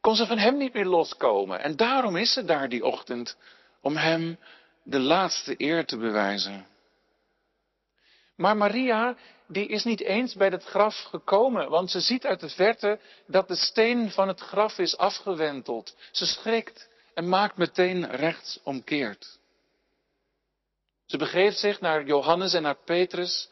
kon 0.00 0.16
ze 0.16 0.26
van 0.26 0.38
hem 0.38 0.56
niet 0.56 0.72
meer 0.72 0.86
loskomen. 0.86 1.60
En 1.60 1.76
daarom 1.76 2.16
is 2.16 2.32
ze 2.32 2.44
daar 2.44 2.68
die 2.68 2.84
ochtend, 2.84 3.36
om 3.80 3.96
hem 3.96 4.38
de 4.82 4.98
laatste 4.98 5.54
eer 5.56 5.84
te 5.86 5.96
bewijzen. 5.96 6.66
Maar 8.36 8.56
Maria, 8.56 9.16
die 9.46 9.66
is 9.66 9.84
niet 9.84 10.00
eens 10.00 10.34
bij 10.34 10.48
het 10.48 10.64
graf 10.64 11.02
gekomen, 11.02 11.70
want 11.70 11.90
ze 11.90 12.00
ziet 12.00 12.26
uit 12.26 12.40
de 12.40 12.48
verte 12.48 12.98
dat 13.26 13.48
de 13.48 13.56
steen 13.56 14.10
van 14.10 14.28
het 14.28 14.40
graf 14.40 14.78
is 14.78 14.96
afgewenteld. 14.96 15.96
Ze 16.10 16.26
schrikt 16.26 16.88
en 17.14 17.28
maakt 17.28 17.56
meteen 17.56 18.10
rechts 18.10 18.60
omkeert. 18.62 19.39
Ze 21.10 21.16
begeeft 21.16 21.58
zich 21.58 21.80
naar 21.80 22.04
Johannes 22.04 22.52
en 22.52 22.62
naar 22.62 22.78
Petrus 22.84 23.50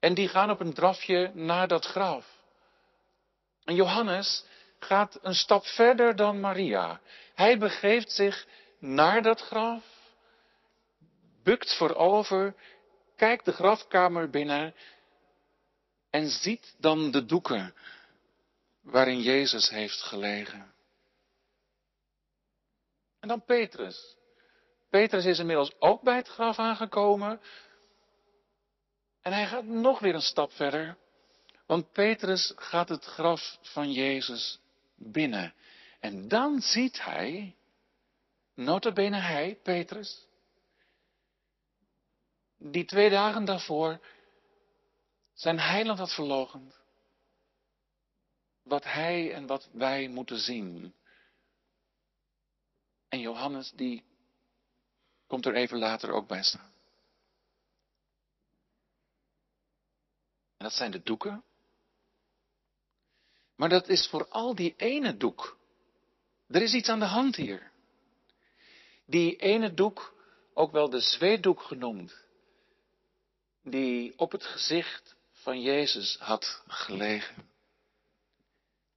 en 0.00 0.14
die 0.14 0.28
gaan 0.28 0.50
op 0.50 0.60
een 0.60 0.74
drafje 0.74 1.30
naar 1.34 1.68
dat 1.68 1.84
graf. 1.84 2.26
En 3.64 3.74
Johannes 3.74 4.44
gaat 4.78 5.18
een 5.22 5.34
stap 5.34 5.66
verder 5.66 6.16
dan 6.16 6.40
Maria. 6.40 7.00
Hij 7.34 7.58
begeeft 7.58 8.12
zich 8.12 8.46
naar 8.78 9.22
dat 9.22 9.40
graf, 9.40 9.84
bukt 11.42 11.76
voorover 11.76 12.54
kijkt 13.16 13.44
de 13.44 13.52
grafkamer 13.52 14.30
binnen 14.30 14.74
en 16.10 16.28
ziet 16.28 16.74
dan 16.78 17.10
de 17.10 17.24
doeken 17.24 17.74
waarin 18.80 19.20
Jezus 19.20 19.68
heeft 19.68 20.02
gelegen. 20.02 20.74
En 23.20 23.28
dan 23.28 23.44
Petrus. 23.44 24.16
Petrus 24.94 25.24
is 25.24 25.38
inmiddels 25.38 25.72
ook 25.78 26.02
bij 26.02 26.16
het 26.16 26.28
graf 26.28 26.58
aangekomen. 26.58 27.40
En 29.22 29.32
hij 29.32 29.46
gaat 29.46 29.64
nog 29.64 29.98
weer 29.98 30.14
een 30.14 30.20
stap 30.20 30.52
verder. 30.52 30.96
Want 31.66 31.92
Petrus 31.92 32.52
gaat 32.56 32.88
het 32.88 33.04
graf 33.04 33.58
van 33.60 33.92
Jezus 33.92 34.60
binnen. 34.96 35.54
En 36.00 36.28
dan 36.28 36.60
ziet 36.60 37.02
hij, 37.02 37.56
notabene 38.54 39.16
hij, 39.16 39.58
Petrus, 39.62 40.26
die 42.58 42.84
twee 42.84 43.10
dagen 43.10 43.44
daarvoor 43.44 44.00
zijn 45.32 45.58
heiland 45.58 45.98
had 45.98 46.14
verlogend. 46.14 46.78
Wat 48.62 48.84
hij 48.84 49.32
en 49.32 49.46
wat 49.46 49.68
wij 49.72 50.08
moeten 50.08 50.38
zien. 50.38 50.94
En 53.08 53.20
Johannes 53.20 53.70
die 53.70 54.12
komt 55.34 55.46
er 55.46 55.54
even 55.54 55.78
later 55.78 56.10
ook 56.10 56.28
bij 56.28 56.42
staan. 56.42 56.72
En 60.56 60.64
dat 60.64 60.72
zijn 60.72 60.90
de 60.90 61.02
doeken. 61.02 61.44
Maar 63.56 63.68
dat 63.68 63.88
is 63.88 64.08
vooral 64.08 64.54
die 64.54 64.74
ene 64.76 65.16
doek. 65.16 65.58
Er 66.46 66.62
is 66.62 66.74
iets 66.74 66.88
aan 66.88 66.98
de 66.98 67.04
hand 67.04 67.36
hier. 67.36 67.70
Die 69.06 69.36
ene 69.36 69.74
doek, 69.74 70.14
ook 70.52 70.72
wel 70.72 70.90
de 70.90 71.00
zweetdoek 71.00 71.62
genoemd, 71.62 72.24
die 73.62 74.18
op 74.18 74.32
het 74.32 74.44
gezicht 74.44 75.16
van 75.32 75.60
Jezus 75.60 76.16
had 76.16 76.62
gelegen. 76.66 77.50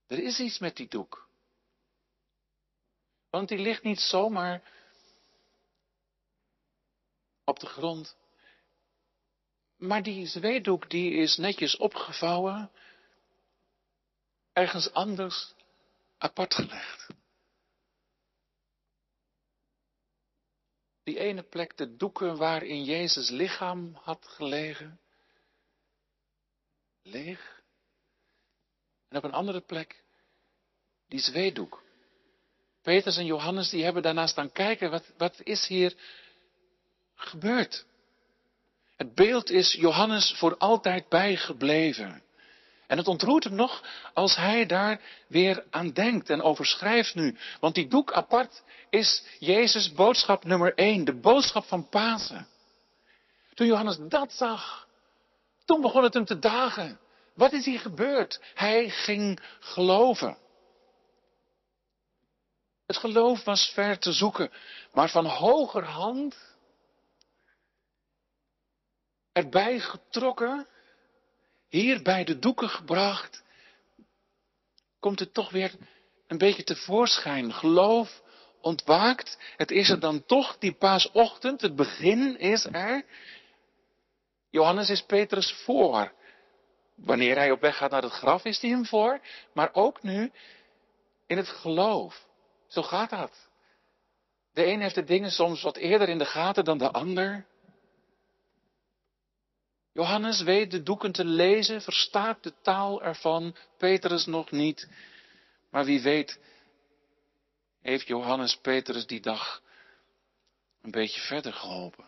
Er 0.06 0.18
is 0.18 0.38
iets 0.38 0.58
met 0.58 0.76
die 0.76 0.88
doek. 0.88 1.28
Want 3.30 3.48
die 3.48 3.58
ligt 3.58 3.82
niet 3.82 4.00
zomaar 4.00 4.77
op 7.48 7.60
de 7.60 7.66
grond. 7.66 8.16
Maar 9.76 10.02
die 10.02 10.26
zweedoek 10.26 10.90
die 10.90 11.12
is 11.12 11.36
netjes 11.36 11.76
opgevouwen, 11.76 12.70
ergens 14.52 14.92
anders 14.92 15.54
apart 16.18 16.54
gelegd. 16.54 17.06
Die 21.02 21.18
ene 21.18 21.42
plek, 21.42 21.76
de 21.76 21.96
doeken 21.96 22.36
waarin 22.36 22.84
Jezus 22.84 23.30
lichaam 23.30 23.94
had 23.94 24.26
gelegen, 24.26 25.00
leeg. 27.02 27.62
En 29.08 29.16
op 29.16 29.24
een 29.24 29.32
andere 29.32 29.60
plek, 29.60 30.04
die 31.06 31.20
zweedoek. 31.20 31.82
Petrus 32.82 33.16
en 33.16 33.26
Johannes 33.26 33.70
die 33.70 33.84
hebben 33.84 34.02
daarnaast 34.02 34.32
staan 34.32 34.52
kijken, 34.52 34.90
wat, 34.90 35.12
wat 35.16 35.40
is 35.42 35.66
hier 35.66 35.96
gebeurd? 37.20 37.84
Het 38.96 39.14
beeld 39.14 39.50
is 39.50 39.72
Johannes 39.72 40.34
voor 40.36 40.56
altijd 40.56 41.08
bijgebleven. 41.08 42.22
En 42.86 42.98
het 42.98 43.08
ontroert 43.08 43.44
hem 43.44 43.54
nog 43.54 43.82
als 44.14 44.36
hij 44.36 44.66
daar 44.66 45.00
weer 45.26 45.64
aan 45.70 45.92
denkt 45.92 46.30
en 46.30 46.42
over 46.42 46.66
schrijft 46.66 47.14
nu. 47.14 47.36
Want 47.60 47.74
die 47.74 47.88
doek 47.88 48.12
apart 48.12 48.62
is 48.90 49.24
Jezus' 49.38 49.92
boodschap 49.92 50.44
nummer 50.44 50.74
één, 50.74 51.04
de 51.04 51.14
boodschap 51.20 51.64
van 51.64 51.88
Pasen. 51.88 52.48
Toen 53.54 53.66
Johannes 53.66 53.96
dat 54.00 54.32
zag, 54.32 54.86
toen 55.64 55.80
begon 55.80 56.02
het 56.02 56.14
hem 56.14 56.24
te 56.24 56.38
dagen. 56.38 57.00
Wat 57.34 57.52
is 57.52 57.64
hier 57.64 57.80
gebeurd? 57.80 58.40
Hij 58.54 58.90
ging 58.90 59.40
geloven. 59.60 60.38
Het 62.86 62.96
geloof 62.96 63.44
was 63.44 63.70
ver 63.74 63.98
te 63.98 64.12
zoeken, 64.12 64.50
maar 64.92 65.08
van 65.08 65.26
hoger 65.26 65.84
hand 65.84 66.36
erbij 69.38 69.80
getrokken, 69.80 70.66
hier 71.68 72.02
bij 72.02 72.24
de 72.24 72.38
doeken 72.38 72.68
gebracht, 72.68 73.42
komt 75.00 75.18
het 75.18 75.34
toch 75.34 75.50
weer 75.50 75.74
een 76.26 76.38
beetje 76.38 76.64
tevoorschijn. 76.64 77.52
Geloof 77.52 78.22
ontwaakt. 78.60 79.38
Het 79.56 79.70
is 79.70 79.90
er 79.90 80.00
dan 80.00 80.24
toch 80.24 80.58
die 80.58 80.72
paasochtend, 80.72 81.60
het 81.60 81.76
begin 81.76 82.38
is 82.38 82.64
er. 82.64 83.04
Johannes 84.50 84.90
is 84.90 85.02
Petrus 85.02 85.52
voor. 85.52 86.12
Wanneer 86.94 87.36
hij 87.36 87.50
op 87.50 87.60
weg 87.60 87.76
gaat 87.76 87.90
naar 87.90 88.02
het 88.02 88.12
graf 88.12 88.44
is 88.44 88.60
hij 88.60 88.70
hem 88.70 88.86
voor, 88.86 89.20
maar 89.52 89.70
ook 89.72 90.02
nu 90.02 90.32
in 91.26 91.36
het 91.36 91.48
geloof. 91.48 92.26
Zo 92.68 92.82
gaat 92.82 93.10
dat. 93.10 93.48
De 94.52 94.66
een 94.66 94.80
heeft 94.80 94.94
de 94.94 95.04
dingen 95.04 95.30
soms 95.30 95.62
wat 95.62 95.76
eerder 95.76 96.08
in 96.08 96.18
de 96.18 96.26
gaten 96.26 96.64
dan 96.64 96.78
de 96.78 96.90
ander. 96.90 97.46
Johannes 99.98 100.42
weet 100.42 100.70
de 100.70 100.82
doeken 100.82 101.12
te 101.12 101.24
lezen, 101.24 101.82
verstaat 101.82 102.42
de 102.42 102.52
taal 102.62 103.02
ervan, 103.02 103.56
Petrus 103.78 104.26
nog 104.26 104.50
niet. 104.50 104.88
Maar 105.70 105.84
wie 105.84 106.02
weet, 106.02 106.40
heeft 107.80 108.06
Johannes 108.06 108.56
Petrus 108.56 109.06
die 109.06 109.20
dag 109.20 109.62
een 110.82 110.90
beetje 110.90 111.20
verder 111.20 111.52
geholpen. 111.52 112.04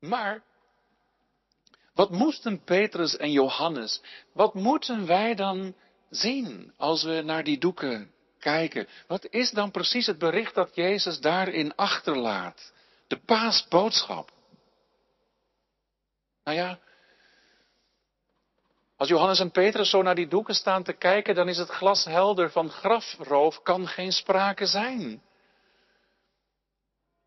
Maar, 0.00 0.42
wat 1.94 2.10
moesten 2.10 2.64
Petrus 2.64 3.16
en 3.16 3.30
Johannes, 3.30 4.00
wat 4.32 4.54
moeten 4.54 5.06
wij 5.06 5.34
dan 5.34 5.74
zien 6.10 6.72
als 6.76 7.02
we 7.02 7.22
naar 7.22 7.44
die 7.44 7.58
doeken 7.58 8.12
kijken? 8.38 8.88
Wat 9.06 9.26
is 9.30 9.50
dan 9.50 9.70
precies 9.70 10.06
het 10.06 10.18
bericht 10.18 10.54
dat 10.54 10.74
Jezus 10.74 11.20
daarin 11.20 11.74
achterlaat? 11.74 12.72
De 13.06 13.20
paasboodschap. 13.20 14.34
Nou 16.46 16.58
ja, 16.58 16.78
als 18.96 19.08
Johannes 19.08 19.40
en 19.40 19.50
Petrus 19.50 19.90
zo 19.90 20.02
naar 20.02 20.14
die 20.14 20.28
doeken 20.28 20.54
staan 20.54 20.82
te 20.82 20.92
kijken, 20.92 21.34
dan 21.34 21.48
is 21.48 21.58
het 21.58 21.68
glashelder 21.68 22.50
van 22.50 22.70
grafroof 22.70 23.62
kan 23.62 23.88
geen 23.88 24.12
sprake 24.12 24.66
zijn. 24.66 25.22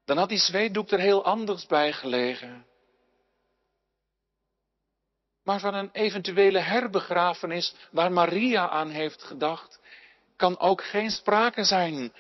Dan 0.06 0.18
had 0.18 0.30
die 0.30 0.40
zweetdoek 0.40 0.92
er 0.92 1.00
heel 1.00 1.24
anders 1.24 1.66
bij 1.66 1.94
gelegen. 1.94 2.66
Maar 5.44 5.60
van 5.60 5.74
een 5.74 5.90
eventuele 5.92 6.60
herbegrafenis 6.60 7.76
waar 7.92 8.12
Maria 8.12 8.70
aan 8.70 8.90
heeft 8.90 9.24
gedacht, 9.24 9.80
kan 10.36 10.60
ook 10.60 10.84
geen 10.84 11.12
sprake 11.12 11.64
zijn. 11.64 12.14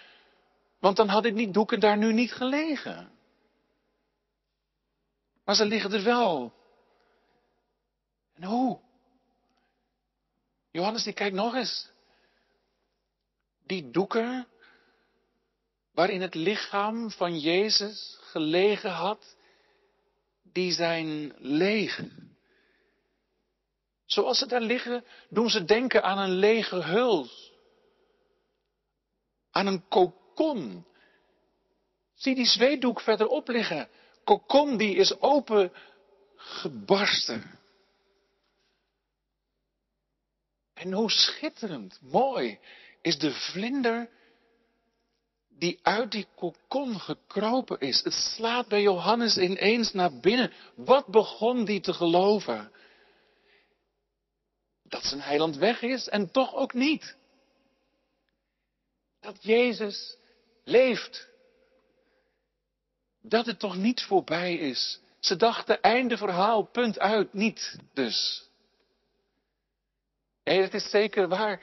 Want 0.80 0.98
dan 0.98 1.08
hadden 1.08 1.36
die 1.36 1.52
doeken 1.52 1.80
daar 1.80 1.98
nu 1.98 2.14
niet 2.14 2.34
gelegen. 2.34 3.12
Maar 5.46 5.56
ze 5.56 5.66
liggen 5.66 5.94
er 5.94 6.04
wel. 6.04 6.58
En? 8.40 8.80
Johannes 10.72 11.04
die 11.04 11.14
kijkt 11.14 11.36
nog 11.36 11.56
eens. 11.56 11.90
Die 13.66 13.92
doeken 13.92 14.48
waarin 15.92 16.22
het 16.22 16.36
lichaam 16.36 17.12
van 17.12 17.40
Jezus 17.40 18.18
gelegen 18.22 18.92
had, 18.92 19.36
die 20.44 20.72
zijn 20.72 21.34
leeg. 21.38 22.02
Zoals 24.06 24.38
ze 24.38 24.48
daar 24.48 24.62
liggen, 24.62 25.06
doen 25.30 25.50
ze 25.50 25.66
denken 25.66 26.04
aan 26.04 26.18
een 26.18 26.36
lege 26.36 26.84
huls. 26.84 27.54
Aan 29.52 29.68
een 29.68 29.88
kokon. 29.88 30.86
Zie 32.14 32.36
die 32.36 32.46
zweetdoek 32.46 33.02
verderop 33.02 33.48
liggen. 33.48 33.90
Kokon 34.24 34.78
die 34.78 34.96
is 34.96 35.20
open 35.20 35.74
gebarsten. 36.36 37.59
En 40.80 40.94
hoe 40.94 41.12
schitterend, 41.12 42.00
mooi 42.02 42.60
is 43.02 43.18
de 43.18 43.32
vlinder 43.32 44.10
die 45.50 45.80
uit 45.82 46.12
die 46.12 46.28
kokon 46.36 47.00
gekropen 47.00 47.80
is. 47.80 48.04
Het 48.04 48.14
slaat 48.14 48.68
bij 48.68 48.82
Johannes 48.82 49.38
ineens 49.38 49.94
naar 49.94 50.20
binnen. 50.20 50.54
Wat 50.76 51.08
begon 51.08 51.66
die 51.66 51.82
te 51.82 51.94
geloven? 51.94 52.72
Dat 54.84 55.04
zijn 55.04 55.22
heiland 55.22 55.56
weg 55.56 55.82
is 55.82 56.08
en 56.08 56.32
toch 56.32 56.56
ook 56.56 56.74
niet. 56.74 57.16
Dat 59.20 59.44
Jezus 59.44 60.18
leeft. 60.64 61.28
Dat 63.22 63.46
het 63.46 63.60
toch 63.60 63.76
niet 63.76 64.02
voorbij 64.02 64.56
is. 64.56 65.00
Ze 65.20 65.36
dachten 65.36 65.82
einde 65.82 66.18
verhaal, 66.18 66.64
punt 66.64 67.00
uit, 67.00 67.34
niet 67.34 67.78
dus. 67.94 68.49
Nee, 70.50 70.62
het 70.62 70.74
is 70.74 70.90
zeker 70.90 71.28
waar. 71.28 71.62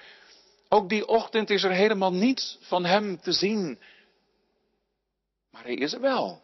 Ook 0.69 0.89
die 0.89 1.07
ochtend 1.07 1.51
is 1.51 1.63
er 1.63 1.71
helemaal 1.71 2.13
niets 2.13 2.59
van 2.61 2.85
hem 2.85 3.21
te 3.21 3.33
zien. 3.33 3.81
Maar 5.51 5.63
hij 5.63 5.75
is 5.75 5.93
er 5.93 6.01
wel. 6.01 6.43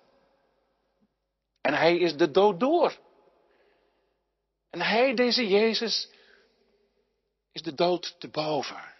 En 1.61 1.75
hij 1.75 1.99
is 1.99 2.17
de 2.17 2.31
dood 2.31 2.61
door. 2.61 2.99
En 4.71 4.81
hij, 4.81 5.15
deze 5.15 5.49
Jezus, 5.49 6.11
is 7.53 7.63
de 7.63 7.75
dood 7.75 8.17
te 8.19 8.29
boven. 8.29 8.95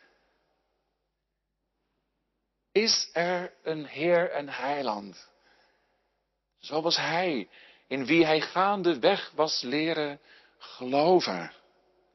Is 2.73 3.11
er 3.13 3.55
een 3.63 3.87
Heer 3.87 4.31
en 4.31 4.49
Heiland? 4.49 5.29
Zoals 6.59 6.97
hij, 6.97 7.49
in 7.87 8.07
wie 8.07 8.25
hij 8.25 8.41
gaandeweg 8.41 9.31
was 9.35 9.63
leren 9.63 10.21
geloven. 10.59 11.61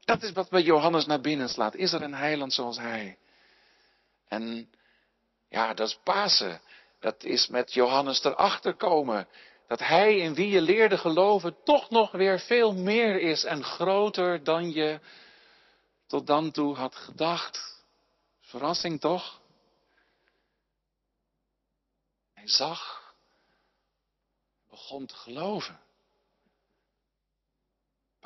Dat 0.08 0.24
is 0.24 0.32
wat 0.32 0.50
bij 0.50 0.62
Johannes 0.62 1.06
naar 1.06 1.22
binnen 1.22 1.50
slaat. 1.50 1.76
Is 1.76 1.94
er 1.94 2.02
een 2.02 2.14
heiland 2.14 2.54
zoals 2.54 2.78
hij? 2.78 3.18
En 4.28 4.72
ja, 5.50 5.74
dat 5.74 5.88
is 5.88 6.00
Pasen. 6.04 6.62
Dat 7.00 7.24
is 7.24 7.48
met 7.48 7.74
Johannes 7.74 8.24
erachter 8.24 8.76
komen. 8.76 9.28
Dat 9.68 9.80
hij 9.80 10.18
in 10.18 10.34
wie 10.34 10.50
je 10.50 10.62
leerde 10.62 10.98
geloven 10.98 11.64
toch 11.64 11.90
nog 11.90 12.12
weer 12.12 12.40
veel 12.40 12.74
meer 12.74 13.20
is 13.20 13.44
en 13.44 13.64
groter 13.64 14.44
dan 14.44 14.72
je 14.72 15.00
tot 16.06 16.28
dan 16.28 16.52
toe 16.52 16.76
had 16.76 16.96
gedacht. 16.96 17.84
Verrassing 18.42 19.00
toch? 19.00 19.42
Hij 22.34 22.48
zag, 22.48 23.14
begon 24.70 25.06
te 25.06 25.16
geloven. 25.16 25.80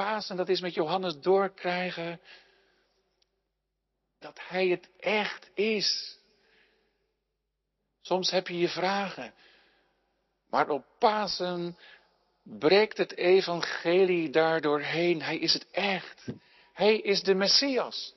Pasen, 0.02 0.36
dat 0.36 0.50
is 0.50 0.62
met 0.62 0.74
Johannes 0.74 1.20
doorkrijgen 1.20 2.22
dat 4.20 4.40
hij 4.48 4.68
het 4.68 4.90
echt 5.00 5.50
is. 5.54 6.20
Soms 8.02 8.32
heb 8.32 8.48
je 8.48 8.58
je 8.58 8.70
vragen, 8.70 9.34
maar 10.50 10.70
op 10.70 10.86
Pasen 11.00 11.78
breekt 12.44 12.98
het 12.98 13.18
evangelie 13.18 14.30
daardoorheen. 14.30 15.22
Hij 15.22 15.38
is 15.38 15.54
het 15.54 15.68
echt. 15.72 16.26
Hij 16.74 16.98
is 16.98 17.24
de 17.24 17.34
Messias. 17.34 18.16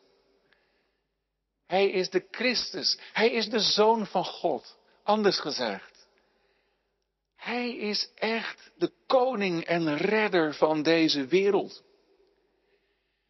Hij 1.66 1.90
is 1.90 2.10
de 2.10 2.26
Christus. 2.30 2.98
Hij 3.12 3.30
is 3.30 3.48
de 3.48 3.60
Zoon 3.60 4.06
van 4.06 4.24
God. 4.24 4.78
Anders 5.02 5.40
gezegd. 5.40 5.93
Hij 7.44 7.76
is 7.76 8.10
echt 8.14 8.70
de 8.76 8.92
koning 9.06 9.64
en 9.64 9.96
redder 9.96 10.54
van 10.54 10.82
deze 10.82 11.26
wereld. 11.26 11.82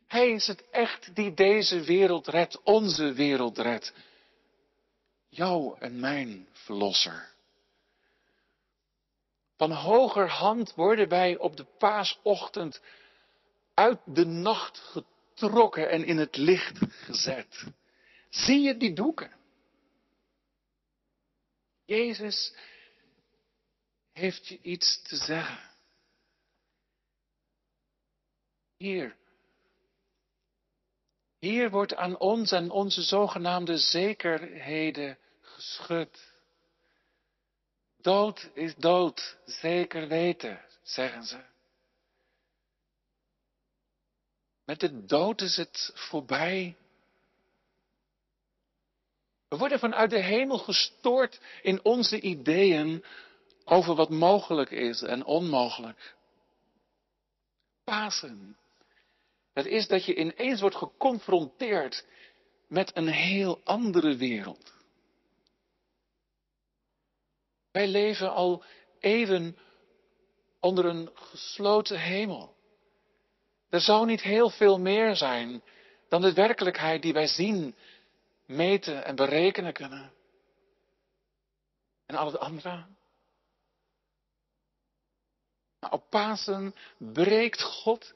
Hij 0.07 0.31
is 0.31 0.47
het 0.47 0.71
echt 0.71 1.15
die 1.15 1.35
deze 1.35 1.81
wereld 1.81 2.27
redt, 2.27 2.63
onze 2.63 3.13
wereld 3.13 3.59
redt. 3.59 3.93
Jou 5.29 5.77
en 5.79 6.01
mijn 6.01 6.49
verlosser. 6.53 7.33
Van 9.57 9.73
hoger 9.73 10.29
hand 10.29 10.75
worden 10.75 11.09
wij 11.09 11.37
op 11.37 11.57
de 11.57 11.67
paasochtend 11.79 12.81
uit 13.75 14.01
de 14.05 14.27
nacht 14.27 14.79
getrokken 14.79 15.91
en 15.91 16.05
in 16.05 16.19
het 16.19 16.37
licht 16.37 16.79
gezet. 16.89 17.65
Zie 18.31 18.61
je 18.61 18.77
die 18.77 18.93
doeken? 18.93 19.33
Jezus 21.85 22.55
heeft 24.15 24.47
je 24.47 24.59
iets 24.63 25.03
te 25.03 25.17
zeggen. 25.17 25.71
Hier. 28.77 29.17
Hier 31.39 31.71
wordt 31.71 31.95
aan 31.95 32.19
ons 32.19 32.53
en 32.53 32.71
onze 32.71 33.03
zogenaamde 33.03 33.77
zekerheden 33.77 35.19
geschud. 35.41 36.33
Dood 38.01 38.51
is 38.55 38.75
dood, 38.75 39.39
zeker 39.45 40.09
weten, 40.09 40.65
zeggen 40.83 41.25
ze. 41.25 41.41
Met 44.65 44.81
de 44.81 45.05
dood 45.05 45.41
is 45.41 45.57
het 45.57 45.91
voorbij. 45.95 46.77
We 49.49 49.57
worden 49.57 49.79
vanuit 49.79 50.11
de 50.11 50.23
hemel 50.23 50.59
gestoord 50.59 51.41
in 51.63 51.85
onze 51.85 52.21
ideeën 52.21 53.05
over 53.65 53.95
wat 53.95 54.11
mogelijk 54.11 54.71
is 54.71 55.03
en 55.03 55.25
onmogelijk. 55.25 56.15
Pasen. 57.85 58.57
Dat 59.53 59.67
is 59.67 59.87
dat 59.89 60.05
je 60.05 60.15
ineens 60.15 60.61
wordt 60.61 60.77
geconfronteerd 60.77 62.07
met 62.69 62.97
een 62.97 63.09
heel 63.09 63.61
andere 63.65 64.17
wereld. 64.17 64.73
Wij 67.71 67.89
leven 67.89 68.33
al 68.33 68.65
even 69.01 69.57
onder 70.61 70.85
een 70.85 71.11
gesloten 71.15 72.01
hemel. 72.01 72.55
Er 73.69 73.81
zou 73.81 74.07
niet 74.07 74.23
heel 74.23 74.51
veel 74.51 74.79
meer 74.81 75.17
zijn 75.17 75.63
dan 76.09 76.21
de 76.21 76.33
werkelijkheid 76.33 77.03
die 77.03 77.13
wij 77.13 77.27
zien, 77.27 77.75
meten 78.47 79.05
en 79.05 79.17
berekenen 79.17 79.73
kunnen. 79.73 80.13
En 82.07 82.17
al 82.17 82.27
het 82.27 82.39
andere. 82.39 82.87
Maar 85.85 85.93
op 85.93 86.11
Pasen 86.11 86.75
breekt 86.99 87.63
God 87.63 88.15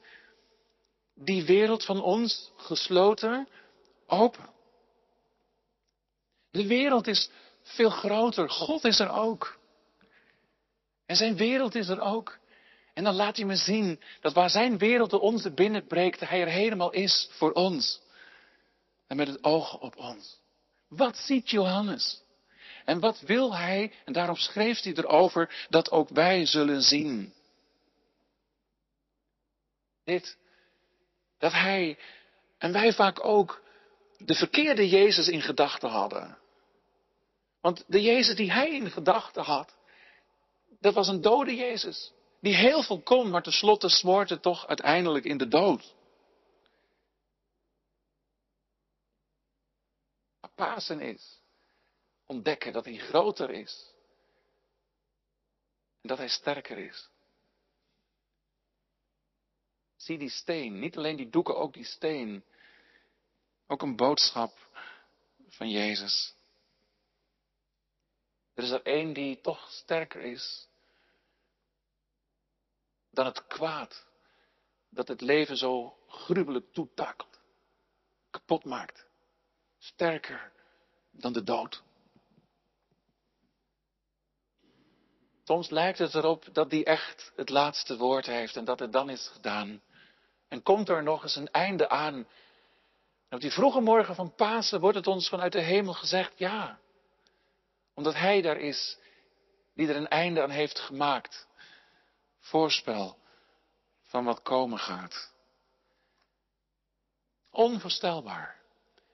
die 1.15 1.45
wereld 1.45 1.85
van 1.85 2.01
ons 2.01 2.51
gesloten 2.55 3.47
open. 4.07 4.49
De 6.51 6.67
wereld 6.67 7.07
is 7.07 7.29
veel 7.63 7.89
groter. 7.89 8.49
God 8.49 8.83
is 8.83 8.99
er 8.99 9.09
ook. 9.09 9.59
En 11.05 11.15
zijn 11.15 11.35
wereld 11.35 11.75
is 11.75 11.87
er 11.87 12.01
ook. 12.01 12.37
En 12.93 13.03
dan 13.03 13.15
laat 13.15 13.35
hij 13.35 13.45
me 13.45 13.55
zien 13.55 14.01
dat 14.21 14.33
waar 14.33 14.49
zijn 14.49 14.77
wereld 14.77 15.09
de 15.09 15.19
onze 15.19 15.51
binnenbreekt, 15.51 16.19
hij 16.19 16.41
er 16.41 16.47
helemaal 16.47 16.91
is 16.91 17.29
voor 17.31 17.51
ons. 17.51 18.01
En 19.07 19.17
met 19.17 19.27
het 19.27 19.43
oog 19.43 19.79
op 19.79 19.97
ons. 19.97 20.39
Wat 20.87 21.17
ziet 21.17 21.49
Johannes? 21.49 22.21
En 22.85 22.99
wat 22.99 23.19
wil 23.19 23.55
hij, 23.55 23.93
en 24.05 24.13
daarom 24.13 24.35
schreef 24.35 24.81
hij 24.81 24.93
erover, 24.93 25.67
dat 25.69 25.91
ook 25.91 26.09
wij 26.09 26.45
zullen 26.45 26.81
zien. 26.81 27.33
Dit, 30.09 30.37
dat 31.37 31.51
hij, 31.51 31.97
en 32.57 32.71
wij 32.71 32.93
vaak 32.93 33.25
ook, 33.25 33.61
de 34.17 34.35
verkeerde 34.35 34.89
Jezus 34.89 35.27
in 35.27 35.41
gedachten 35.41 35.89
hadden. 35.89 36.37
Want 37.61 37.83
de 37.87 38.01
Jezus 38.01 38.35
die 38.35 38.51
hij 38.51 38.69
in 38.69 38.91
gedachten 38.91 39.43
had, 39.43 39.75
dat 40.79 40.93
was 40.93 41.07
een 41.07 41.21
dode 41.21 41.55
Jezus. 41.55 42.13
Die 42.41 42.55
heel 42.55 42.83
veel 42.83 43.01
kon, 43.01 43.29
maar 43.29 43.41
tenslotte 43.41 43.89
smoort 43.89 44.29
het 44.29 44.41
toch 44.41 44.67
uiteindelijk 44.67 45.25
in 45.25 45.37
de 45.37 45.47
dood. 45.47 45.95
Maar 50.41 50.51
Pasen 50.55 51.01
is 51.01 51.41
ontdekken 52.25 52.73
dat 52.73 52.85
hij 52.85 52.97
groter 52.97 53.49
is. 53.49 53.93
En 56.01 56.07
dat 56.09 56.17
hij 56.17 56.29
sterker 56.29 56.77
is. 56.77 57.09
Zie 59.99 60.17
die 60.17 60.29
steen, 60.29 60.79
niet 60.79 60.97
alleen 60.97 61.15
die 61.15 61.29
doeken, 61.29 61.57
ook 61.57 61.73
die 61.73 61.85
steen. 61.85 62.43
Ook 63.67 63.81
een 63.81 63.95
boodschap 63.95 64.57
van 65.47 65.69
Jezus. 65.69 66.35
Er 68.53 68.63
is 68.63 68.69
er 68.69 68.83
één 68.83 69.13
die 69.13 69.41
toch 69.41 69.71
sterker 69.71 70.21
is 70.21 70.67
dan 73.09 73.25
het 73.25 73.47
kwaad 73.47 74.05
dat 74.89 75.07
het 75.07 75.21
leven 75.21 75.57
zo 75.57 75.97
gruwelijk 76.07 76.73
toetakelt, 76.73 77.39
kapot 78.29 78.65
maakt. 78.65 79.05
Sterker 79.77 80.51
dan 81.11 81.33
de 81.33 81.43
dood. 81.43 81.83
Soms 85.43 85.69
lijkt 85.69 85.99
het 85.99 86.13
erop 86.13 86.45
dat 86.53 86.69
die 86.69 86.85
echt 86.85 87.31
het 87.35 87.49
laatste 87.49 87.97
woord 87.97 88.25
heeft 88.25 88.55
en 88.55 88.65
dat 88.65 88.79
het 88.79 88.91
dan 88.91 89.09
is 89.09 89.27
gedaan. 89.27 89.81
En 90.49 90.63
komt 90.63 90.89
er 90.89 91.03
nog 91.03 91.23
eens 91.23 91.35
een 91.35 91.51
einde 91.51 91.89
aan. 91.89 92.13
En 93.29 93.35
op 93.35 93.41
die 93.41 93.51
vroege 93.51 93.79
morgen 93.79 94.15
van 94.15 94.35
Pasen 94.35 94.79
wordt 94.79 94.97
het 94.97 95.07
ons 95.07 95.29
vanuit 95.29 95.51
de 95.51 95.61
hemel 95.61 95.93
gezegd, 95.93 96.33
ja, 96.37 96.79
omdat 97.93 98.13
Hij 98.13 98.41
daar 98.41 98.57
is 98.57 98.97
die 99.75 99.87
er 99.87 99.95
een 99.95 100.07
einde 100.07 100.41
aan 100.41 100.49
heeft 100.49 100.79
gemaakt. 100.79 101.47
Voorspel 102.39 103.17
van 104.03 104.23
wat 104.23 104.41
komen 104.41 104.79
gaat. 104.79 105.33
Onvoorstelbaar. 107.51 108.59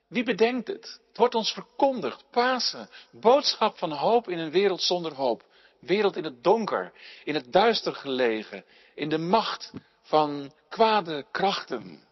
Wie 0.07 0.23
bedenkt 0.23 0.67
het? 0.67 0.99
Het 1.07 1.17
wordt 1.17 1.35
ons 1.35 1.51
verkondigd. 1.51 2.23
Pasen. 2.31 2.89
Boodschap 3.11 3.77
van 3.77 3.91
hoop 3.91 4.29
in 4.29 4.37
een 4.37 4.51
wereld 4.51 4.81
zonder 4.81 5.13
hoop. 5.13 5.45
Wereld 5.79 6.15
in 6.15 6.23
het 6.23 6.43
donker. 6.43 6.93
In 7.23 7.35
het 7.35 7.51
duister 7.51 7.95
gelegen. 7.95 8.65
In 8.95 9.09
de 9.09 9.17
macht 9.17 9.71
van 10.05 10.53
kwade 10.69 11.25
krachten. 11.31 12.03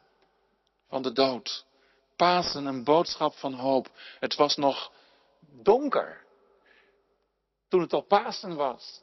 Van 0.88 1.02
de 1.02 1.12
dood. 1.12 1.66
Pasen, 2.16 2.66
een 2.66 2.84
boodschap 2.84 3.36
van 3.36 3.54
hoop. 3.54 3.92
Het 4.20 4.36
was 4.36 4.56
nog 4.56 4.92
donker 5.40 6.26
toen 7.68 7.82
het 7.82 7.94
al 7.94 8.02
Pasen 8.02 8.56
was. 8.56 9.02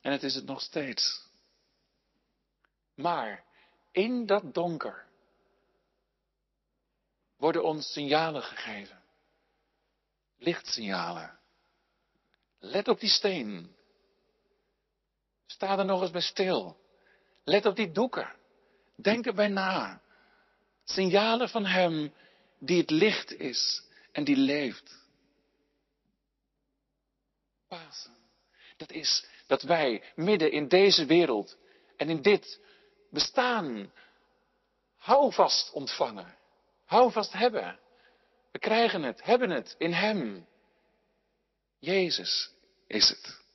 En 0.00 0.12
het 0.12 0.22
is 0.22 0.34
het 0.34 0.44
nog 0.44 0.60
steeds. 0.60 1.26
Maar 2.94 3.44
in 3.92 4.26
dat 4.26 4.54
donker 4.54 5.06
worden 7.36 7.64
ons 7.64 7.92
signalen 7.92 8.42
gegeven. 8.42 9.02
Lichtsignalen. 10.36 11.38
Let 12.58 12.88
op 12.88 13.00
die 13.00 13.10
steen. 13.10 13.76
Sta 15.50 15.78
er 15.78 15.84
nog 15.84 16.02
eens 16.02 16.10
bij 16.10 16.20
stil. 16.20 16.76
Let 17.44 17.66
op 17.66 17.76
die 17.76 17.92
doeken. 17.92 18.34
Denk 18.96 19.26
erbij 19.26 19.48
na. 19.48 20.00
Signalen 20.84 21.48
van 21.48 21.66
Hem 21.66 22.12
die 22.58 22.80
het 22.80 22.90
licht 22.90 23.32
is 23.32 23.82
en 24.12 24.24
die 24.24 24.36
leeft. 24.36 25.06
Pasen. 27.68 28.16
Dat 28.76 28.90
is 28.92 29.26
dat 29.46 29.62
wij 29.62 30.02
midden 30.14 30.52
in 30.52 30.68
deze 30.68 31.06
wereld 31.06 31.56
en 31.96 32.08
in 32.08 32.22
dit 32.22 32.60
bestaan 33.10 33.92
houvast 34.96 35.72
ontvangen. 35.72 36.36
Houvast 36.84 37.32
hebben. 37.32 37.78
We 38.52 38.58
krijgen 38.58 39.02
het, 39.02 39.24
hebben 39.24 39.50
het 39.50 39.74
in 39.78 39.92
Hem. 39.92 40.46
Jezus 41.78 42.52
is 42.86 43.08
het. 43.08 43.46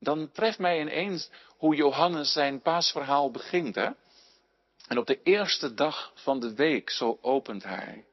Dan 0.00 0.32
treft 0.32 0.58
mij 0.58 0.80
ineens 0.80 1.30
hoe 1.56 1.74
Johannes 1.74 2.32
zijn 2.32 2.62
paasverhaal 2.62 3.30
begint. 3.30 3.74
Hè? 3.74 3.90
En 4.86 4.98
op 4.98 5.06
de 5.06 5.22
eerste 5.22 5.74
dag 5.74 6.12
van 6.14 6.40
de 6.40 6.54
week, 6.54 6.90
zo 6.90 7.18
opent 7.20 7.62
hij. 7.62 8.06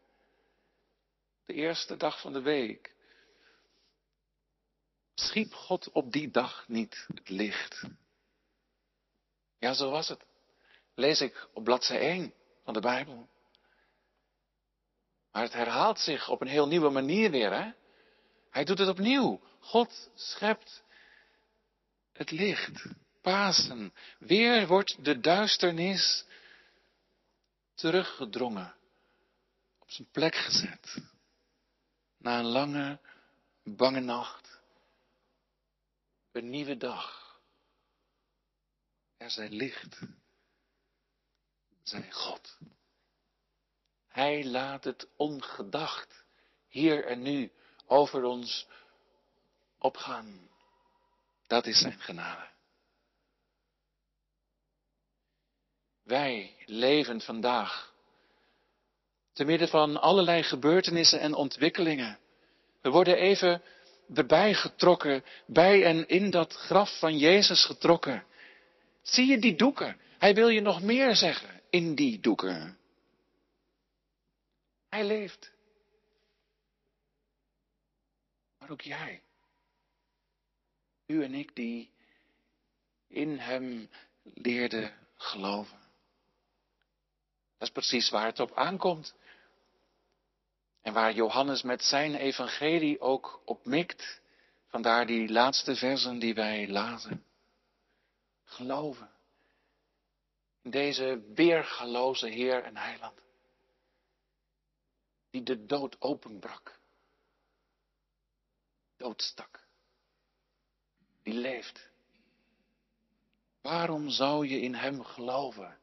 De 1.45 1.53
eerste 1.53 1.97
dag 1.97 2.21
van 2.21 2.33
de 2.33 2.41
week. 2.41 2.93
Schiep 5.15 5.53
God 5.53 5.91
op 5.91 6.11
die 6.11 6.31
dag 6.31 6.67
niet 6.67 7.05
het 7.13 7.29
licht? 7.29 7.83
Ja, 9.59 9.73
zo 9.73 9.89
was 9.89 10.07
het. 10.07 10.25
Lees 10.95 11.21
ik 11.21 11.47
op 11.53 11.63
bladzij 11.63 11.99
1 11.99 12.33
van 12.63 12.73
de 12.73 12.79
Bijbel. 12.79 13.29
Maar 15.31 15.43
het 15.43 15.53
herhaalt 15.53 15.99
zich 15.99 16.29
op 16.29 16.41
een 16.41 16.47
heel 16.47 16.67
nieuwe 16.67 16.89
manier 16.89 17.31
weer, 17.31 17.53
hè? 17.53 17.71
Hij 18.49 18.63
doet 18.63 18.77
het 18.77 18.89
opnieuw. 18.89 19.41
God 19.59 20.09
schept 20.13 20.83
het 22.15 22.31
licht. 22.31 22.85
Pasen. 23.21 23.93
Weer 24.19 24.67
wordt 24.67 25.05
de 25.05 25.19
duisternis 25.19 26.25
teruggedrongen. 27.73 28.75
Op 29.79 29.91
zijn 29.91 30.07
plek 30.11 30.35
gezet. 30.35 30.97
Na 32.17 32.39
een 32.39 32.45
lange, 32.45 32.99
bange 33.63 33.99
nacht. 33.99 34.61
Een 36.31 36.49
nieuwe 36.49 36.77
dag. 36.77 37.39
Er 39.17 39.31
zijn 39.31 39.53
licht. 39.53 39.99
Zij 41.83 42.11
God. 42.11 42.57
Hij 44.07 44.45
laat 44.45 44.83
het 44.83 45.07
ongedacht 45.15 46.23
hier 46.67 47.05
en 47.05 47.21
nu 47.21 47.51
over 47.85 48.23
ons 48.23 48.67
opgaan. 49.77 50.49
Dat 51.47 51.65
is 51.65 51.79
zijn 51.79 51.99
genade. 51.99 52.47
Wij 56.03 56.55
leven 56.65 57.21
vandaag 57.21 57.93
te 59.33 59.43
midden 59.43 59.67
van 59.67 60.01
allerlei 60.01 60.43
gebeurtenissen 60.43 61.19
en 61.19 61.33
ontwikkelingen. 61.33 62.19
We 62.81 62.89
worden 62.89 63.17
even 63.17 63.61
erbij 64.13 64.53
getrokken, 64.53 65.23
bij 65.45 65.83
en 65.83 66.07
in 66.07 66.29
dat 66.29 66.53
graf 66.53 66.99
van 66.99 67.17
Jezus 67.17 67.65
getrokken. 67.65 68.25
Zie 69.01 69.25
je 69.25 69.39
die 69.39 69.55
doeken? 69.55 69.99
Hij 70.17 70.33
wil 70.33 70.47
je 70.47 70.61
nog 70.61 70.81
meer 70.81 71.15
zeggen 71.15 71.61
in 71.69 71.95
die 71.95 72.19
doeken. 72.19 72.77
Hij 74.89 75.05
leeft. 75.05 75.51
Maar 78.59 78.69
ook 78.69 78.81
jij. 78.81 79.24
U 81.05 81.23
en 81.23 81.33
ik 81.33 81.55
die 81.55 81.91
in 83.07 83.39
Hem 83.39 83.89
leerden 84.23 84.93
geloven. 85.15 85.79
Dat 87.57 87.67
is 87.67 87.73
precies 87.73 88.09
waar 88.09 88.25
het 88.25 88.39
op 88.39 88.53
aankomt. 88.53 89.15
En 90.81 90.93
waar 90.93 91.13
Johannes 91.13 91.61
met 91.61 91.83
zijn 91.83 92.15
evangelie 92.15 92.99
ook 92.99 93.41
op 93.45 93.65
mikt. 93.65 94.21
Vandaar 94.67 95.05
die 95.05 95.29
laatste 95.29 95.75
versen 95.75 96.19
die 96.19 96.33
wij 96.33 96.67
lazen. 96.69 97.25
Geloven. 98.43 99.09
Deze 100.61 101.31
weergaloze 101.33 102.27
Heer 102.27 102.63
en 102.63 102.77
Heiland. 102.77 103.21
Die 105.29 105.43
de 105.43 105.65
dood 105.65 106.01
openbrak. 106.01 106.79
Doodstak. 108.97 109.64
Die 111.25 111.33
leeft. 111.33 111.89
Waarom 113.61 114.09
zou 114.09 114.47
je 114.47 114.61
in 114.61 114.75
Hem 114.75 115.03
geloven? 115.03 115.77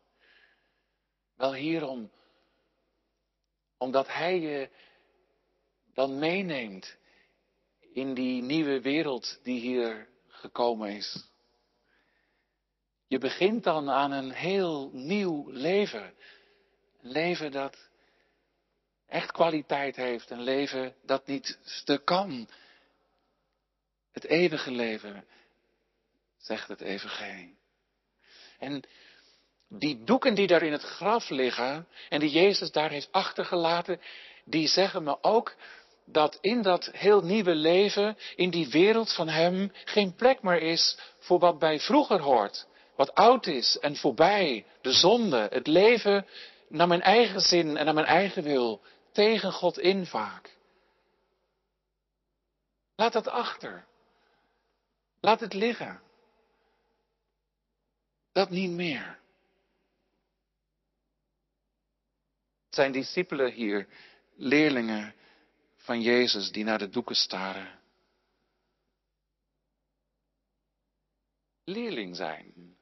Wel 1.37 1.55
hierom, 1.55 2.11
omdat 3.79 4.09
Hij 4.09 4.41
je 4.41 4.71
dan 5.95 6.19
meeneemt 6.19 6.97
in 7.93 8.15
die 8.15 8.43
nieuwe 8.43 8.81
wereld 8.81 9.41
die 9.43 9.61
hier 9.61 10.09
gekomen 10.29 10.97
is. 10.97 11.31
Je 13.07 13.19
begint 13.19 13.65
dan 13.65 13.91
aan 13.91 14.11
een 14.13 14.33
heel 14.33 14.91
nieuw 14.93 15.51
leven. 15.51 16.15
Een 17.01 17.11
leven 17.11 17.53
dat 17.53 17.89
echt 19.07 19.33
kwaliteit 19.33 19.97
heeft. 19.97 20.31
Een 20.31 20.43
leven 20.43 20.95
dat 21.03 21.27
niet 21.27 21.59
stuk 21.65 22.05
kan. 22.05 22.49
Het 24.13 24.25
eeuwige 24.25 24.71
leven, 24.71 25.25
zegt 26.39 26.69
het 26.69 26.81
evangelie. 26.81 27.57
En 28.59 28.83
die 29.69 30.05
doeken 30.05 30.35
die 30.35 30.47
daar 30.47 30.63
in 30.63 30.73
het 30.73 30.83
graf 30.83 31.29
liggen 31.29 31.89
en 32.09 32.21
die 32.21 32.31
Jezus 32.31 32.73
daar 32.73 32.91
heeft 32.91 33.13
achtergelaten, 33.13 34.01
die 34.45 34.69
zeggen 34.69 35.03
me 35.03 35.23
ook 35.23 35.55
dat 36.05 36.39
in 36.41 36.63
dat 36.63 36.91
heel 36.93 37.23
nieuwe 37.23 37.55
leven, 37.55 38.17
in 38.37 38.51
die 38.51 38.69
wereld 38.69 39.15
van 39.15 39.29
Hem, 39.29 39.73
geen 39.85 40.15
plek 40.15 40.43
meer 40.43 40.63
is 40.63 40.99
voor 41.19 41.39
wat 41.39 41.59
bij 41.59 41.81
vroeger 41.81 42.21
hoort. 42.21 42.67
Wat 42.97 43.15
oud 43.15 43.47
is 43.47 43.79
en 43.79 43.97
voorbij, 43.97 44.67
de 44.81 44.93
zonde, 44.93 45.49
het 45.51 45.67
leven 45.67 46.27
naar 46.69 46.89
mijn 46.89 47.03
eigen 47.03 47.41
zin 47.41 47.77
en 47.77 47.85
naar 47.85 47.95
mijn 47.95 48.07
eigen 48.07 48.43
wil, 48.43 48.81
tegen 49.13 49.53
God 49.53 49.79
in 49.79 50.07
vaak. 50.07 50.51
Laat 52.97 53.13
dat 53.13 53.29
achter. 53.29 53.85
Laat 55.23 55.41
het 55.41 55.55
liggen. 55.55 56.01
Dat 58.33 58.51
niet 58.51 58.71
meer. 58.71 59.21
zijn 62.75 62.93
discipelen 62.93 63.53
hier, 63.53 63.89
leerlingen 64.35 65.15
van 65.77 66.01
Jezus 66.01 66.53
die 66.53 66.65
naar 66.65 66.79
de 66.79 66.89
doeken 66.89 67.17
staren. 67.17 67.81
Leerling 71.65 72.17
zijn. 72.17 72.77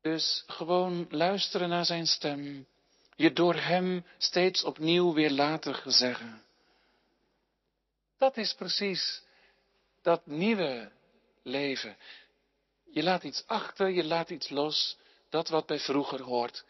Dus 0.00 0.44
gewoon 0.46 1.06
luisteren 1.10 1.68
naar 1.68 1.84
zijn 1.84 2.06
stem, 2.06 2.66
je 3.16 3.32
door 3.32 3.54
hem 3.54 4.04
steeds 4.18 4.64
opnieuw 4.64 5.12
weer 5.12 5.30
laten 5.30 5.74
gezeggen. 5.74 6.42
Dat 8.16 8.36
is 8.36 8.54
precies 8.54 9.22
dat 10.02 10.26
nieuwe 10.26 10.92
leven. 11.42 11.96
Je 12.84 13.02
laat 13.02 13.22
iets 13.22 13.46
achter, 13.46 13.88
je 13.88 14.04
laat 14.04 14.30
iets 14.30 14.48
los, 14.48 14.98
dat 15.28 15.48
wat 15.48 15.66
bij 15.66 15.78
vroeger 15.78 16.22
hoort. 16.22 16.64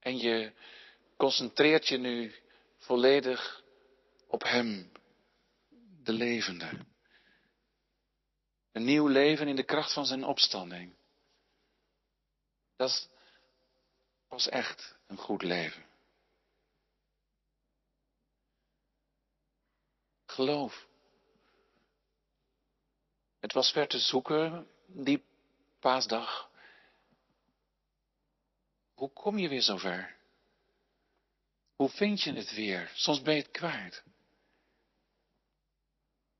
En 0.00 0.18
je 0.18 0.52
concentreert 1.16 1.88
je 1.88 1.96
nu 1.96 2.34
volledig 2.76 3.62
op 4.26 4.42
Hem, 4.42 4.92
de 6.02 6.12
levende. 6.12 6.70
Een 8.72 8.84
nieuw 8.84 9.06
leven 9.06 9.48
in 9.48 9.56
de 9.56 9.64
kracht 9.64 9.92
van 9.92 10.06
zijn 10.06 10.24
opstanding. 10.24 10.94
Dat 12.76 12.88
is 12.88 13.08
pas 14.28 14.48
echt 14.48 14.96
een 15.06 15.16
goed 15.16 15.42
leven. 15.42 15.84
Geloof. 20.26 20.86
Het 23.46 23.54
was 23.54 23.70
ver 23.70 23.88
te 23.88 23.98
zoeken, 23.98 24.66
die 24.86 25.24
paasdag. 25.80 26.50
Hoe 28.94 29.10
kom 29.12 29.38
je 29.38 29.48
weer 29.48 29.62
zover? 29.62 30.16
Hoe 31.76 31.88
vind 31.88 32.22
je 32.22 32.32
het 32.32 32.54
weer? 32.54 32.90
Soms 32.94 33.22
ben 33.22 33.34
je 33.34 33.42
het 33.42 33.50
kwijt. 33.50 34.02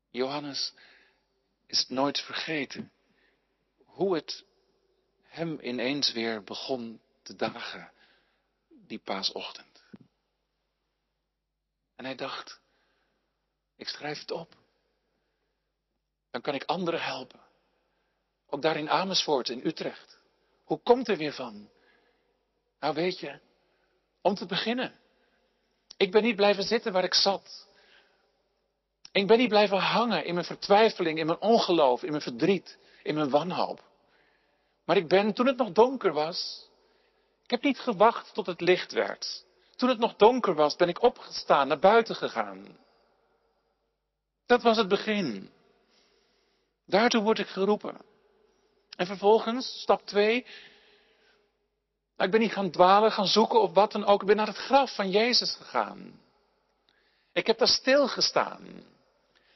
Johannes 0.09 0.73
is 1.65 1.87
nooit 1.87 2.19
vergeten 2.19 2.91
hoe 3.83 4.15
het 4.15 4.45
hem 5.23 5.59
ineens 5.61 6.11
weer 6.11 6.43
begon 6.43 7.01
te 7.21 7.35
dagen 7.35 7.91
die 8.69 8.99
paasochtend. 8.99 9.83
En 11.95 12.05
hij 12.05 12.15
dacht, 12.15 12.61
ik 13.75 13.87
schrijf 13.87 14.19
het 14.19 14.31
op. 14.31 14.56
Dan 16.37 16.53
kan 16.53 16.61
ik 16.61 16.69
anderen 16.69 17.01
helpen. 17.01 17.39
Ook 18.49 18.61
daar 18.61 18.77
in 18.77 18.89
Amersfoort, 18.89 19.49
in 19.49 19.61
Utrecht. 19.63 20.17
Hoe 20.63 20.79
komt 20.83 21.07
er 21.07 21.17
weer 21.17 21.33
van? 21.33 21.69
Nou 22.79 22.93
weet 22.93 23.19
je, 23.19 23.39
om 24.21 24.35
te 24.35 24.45
beginnen. 24.45 24.93
Ik 25.97 26.11
ben 26.11 26.23
niet 26.23 26.35
blijven 26.35 26.63
zitten 26.63 26.93
waar 26.93 27.03
ik 27.03 27.13
zat. 27.13 27.67
Ik 29.11 29.27
ben 29.27 29.37
niet 29.37 29.49
blijven 29.49 29.77
hangen 29.77 30.25
in 30.25 30.33
mijn 30.33 30.45
vertwijfeling, 30.45 31.19
in 31.19 31.25
mijn 31.25 31.39
ongeloof, 31.39 32.03
in 32.03 32.09
mijn 32.09 32.21
verdriet, 32.21 32.77
in 33.03 33.15
mijn 33.15 33.29
wanhoop. 33.29 33.83
Maar 34.85 34.97
ik 34.97 35.07
ben, 35.07 35.33
toen 35.33 35.47
het 35.47 35.57
nog 35.57 35.71
donker 35.71 36.13
was, 36.13 36.69
ik 37.43 37.49
heb 37.49 37.63
niet 37.63 37.79
gewacht 37.79 38.33
tot 38.33 38.45
het 38.45 38.61
licht 38.61 38.91
werd. 38.91 39.45
Toen 39.75 39.89
het 39.89 39.99
nog 39.99 40.15
donker 40.15 40.53
was, 40.53 40.75
ben 40.75 40.89
ik 40.89 41.01
opgestaan, 41.01 41.67
naar 41.67 41.79
buiten 41.79 42.15
gegaan. 42.15 42.77
Dat 44.45 44.61
was 44.61 44.77
het 44.77 44.87
begin. 44.87 45.55
Daartoe 46.87 47.21
word 47.21 47.39
ik 47.39 47.47
geroepen. 47.47 47.97
En 48.95 49.05
vervolgens, 49.05 49.81
stap 49.81 50.05
2, 50.05 50.45
nou, 52.17 52.29
ik 52.29 52.31
ben 52.31 52.39
niet 52.39 52.51
gaan 52.51 52.71
dwalen, 52.71 53.11
gaan 53.11 53.27
zoeken 53.27 53.61
of 53.61 53.73
wat 53.73 53.91
dan 53.91 54.05
ook. 54.05 54.21
Ik 54.21 54.27
ben 54.27 54.35
naar 54.35 54.47
het 54.47 54.57
graf 54.57 54.95
van 54.95 55.09
Jezus 55.09 55.55
gegaan. 55.55 56.19
Ik 57.33 57.47
heb 57.47 57.57
daar 57.57 57.67
stilgestaan. 57.67 58.83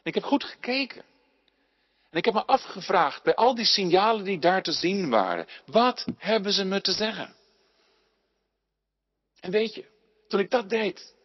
Ik 0.04 0.14
heb 0.14 0.24
goed 0.24 0.44
gekeken. 0.44 1.04
En 2.10 2.18
ik 2.18 2.26
heb 2.26 2.34
me 2.34 2.46
afgevraagd 2.46 3.24
bij 3.24 3.36
al 3.36 3.56
die 3.56 3.66
signalen 3.66 4.24
die 4.24 4.40
daar 4.40 4.64
te 4.64 4.72
zien 4.72 5.10
waren. 5.10 5.48
Wat 5.66 6.06
hebben 6.18 6.54
ze 6.54 6.66
me 6.66 6.82
te 6.82 6.92
zeggen? 6.92 7.36
En 9.40 9.52
weet 9.52 9.74
je, 9.74 9.86
toen 10.28 10.40
ik 10.40 10.50
dat 10.50 10.70
deed. 10.70 11.16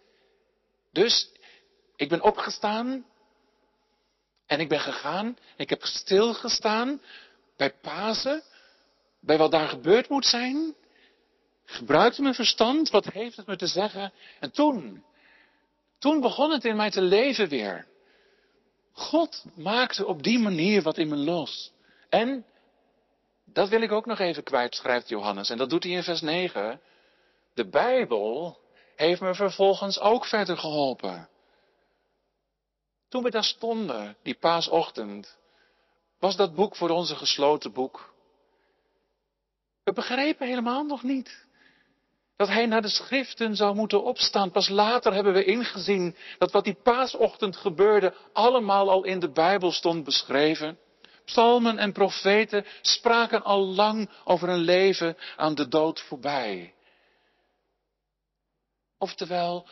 Dus 0.93 1.31
ik 1.97 2.09
ben 2.09 2.23
opgestaan. 2.23 3.05
En 4.47 4.61
ik 4.61 4.69
ben 4.69 4.81
gegaan. 4.81 5.37
Ik 5.57 5.71
heb 5.71 5.85
stilgestaan 5.85 7.01
bij 7.57 7.75
Pasen. 7.75 8.43
Bij 9.21 9.39
wat 9.39 9.51
daar 9.51 9.69
gebeurd 9.69 10.09
moet 10.09 10.27
zijn. 10.27 10.75
Gebruikte 11.65 12.23
mijn 12.23 12.35
verstand. 12.35 12.91
Wat 12.91 13.07
heeft 13.07 13.37
het 13.37 13.47
me 13.47 13.57
te 13.57 13.67
zeggen? 13.67 14.13
En 14.41 14.53
toen. 14.53 15.05
Toen 15.99 16.21
begon 16.21 16.51
het 16.51 16.65
in 16.65 16.77
mij 16.77 16.91
te 16.91 17.03
leven 17.03 17.49
weer. 17.49 17.87
God 18.93 19.45
maakte 19.55 20.07
op 20.07 20.23
die 20.23 20.39
manier 20.39 20.83
wat 20.83 20.99
in 20.99 21.09
me 21.09 21.17
los. 21.17 21.73
En, 22.09 22.45
dat 23.45 23.69
wil 23.69 23.83
ik 23.83 23.93
ook 23.93 24.07
nog 24.07 24.19
even 24.19 24.43
kwijt, 24.43 24.75
schrijft 24.75 25.09
Johannes. 25.09 25.51
En 25.51 25.57
dat 25.57 25.71
doet 25.71 25.83
hij 25.83 25.93
in 25.93 26.03
vers 26.03 26.21
9. 26.21 26.81
De 27.55 27.69
Bijbel 27.69 28.59
heeft 28.97 29.21
me 29.21 29.35
vervolgens 29.35 30.01
ook 30.01 30.27
verder 30.27 30.59
geholpen. 30.59 31.29
Toen 33.17 33.25
we 33.25 33.31
daar 33.31 33.45
stonden, 33.45 34.17
die 34.23 34.35
paasochtend, 34.35 35.39
was 36.19 36.37
dat 36.37 36.55
boek 36.55 36.77
voor 36.77 36.91
ons 36.91 37.11
een 37.11 37.17
gesloten 37.17 37.73
boek. 37.73 38.15
We 39.85 39.93
begrepen 39.93 40.47
helemaal 40.47 40.85
nog 40.85 41.03
niet 41.03 41.47
dat 42.37 42.49
hij 42.49 42.67
naar 42.67 42.83
de 42.83 42.89
schriften 42.89 43.57
zou 43.57 43.75
moeten 43.75 44.03
opstaan. 44.03 44.51
Pas 44.51 44.69
later 44.69 45.13
hebben 45.13 45.33
we 45.33 45.45
ingezien 45.45 46.17
dat 46.39 46.53
wat 46.53 46.65
die 46.65 46.75
paasochtend 46.83 47.57
gebeurde 47.57 48.15
allemaal 48.33 48.91
al 48.91 49.05
in 49.05 49.19
de 49.19 49.31
Bijbel 49.31 49.73
stond 49.73 50.05
beschreven. 50.05 50.79
Psalmen 51.25 51.79
en 51.79 51.93
profeten 51.93 52.67
spraken 52.81 53.45
al 53.45 53.67
lang 53.67 54.11
over 54.25 54.49
een 54.49 54.65
leven 54.65 55.17
aan 55.37 55.55
de 55.55 55.69
dood 55.69 56.01
voorbij. 56.01 56.75
Oftewel, 58.99 59.69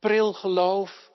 pril 0.00 0.32
geloof, 0.32 1.14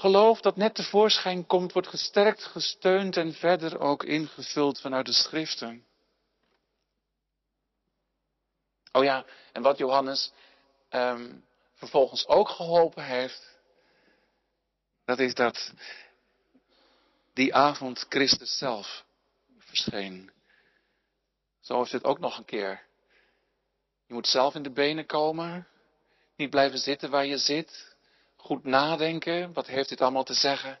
geloof 0.00 0.40
dat 0.40 0.56
net 0.56 0.74
tevoorschijn 0.74 1.46
komt, 1.46 1.72
wordt 1.72 1.88
gesterkt, 1.88 2.44
gesteund 2.44 3.16
en 3.16 3.32
verder 3.32 3.80
ook 3.80 4.04
ingevuld 4.04 4.80
vanuit 4.80 5.06
de 5.06 5.12
schriften. 5.12 5.84
Oh 8.92 9.04
ja, 9.04 9.24
en 9.52 9.62
wat 9.62 9.78
Johannes 9.78 10.32
um, 10.90 11.44
vervolgens 11.74 12.26
ook 12.26 12.48
geholpen 12.48 13.04
heeft, 13.04 13.58
dat 15.04 15.18
is 15.18 15.34
dat 15.34 15.72
die 17.32 17.54
avond 17.54 18.06
Christus 18.08 18.58
zelf 18.58 19.04
verscheen. 19.58 20.30
Zo 21.60 21.82
is 21.82 21.92
het 21.92 22.04
ook 22.04 22.18
nog 22.18 22.38
een 22.38 22.44
keer. 22.44 22.82
Je 24.06 24.14
moet 24.14 24.26
zelf 24.26 24.54
in 24.54 24.62
de 24.62 24.72
benen 24.72 25.06
komen, 25.06 25.68
niet 26.36 26.50
blijven 26.50 26.78
zitten 26.78 27.10
waar 27.10 27.26
je 27.26 27.38
zit, 27.38 27.89
goed 28.42 28.64
nadenken, 28.64 29.52
wat 29.52 29.66
heeft 29.66 29.88
dit 29.88 30.00
allemaal 30.00 30.24
te 30.24 30.34
zeggen. 30.34 30.78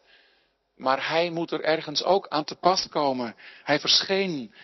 Maar 0.76 1.08
hij 1.08 1.30
moet 1.30 1.50
er 1.50 1.62
ergens 1.62 2.02
ook 2.02 2.28
aan 2.28 2.44
te 2.44 2.54
pas 2.54 2.88
komen. 2.88 3.36
Hij 3.62 3.80
verscheen 3.80 4.54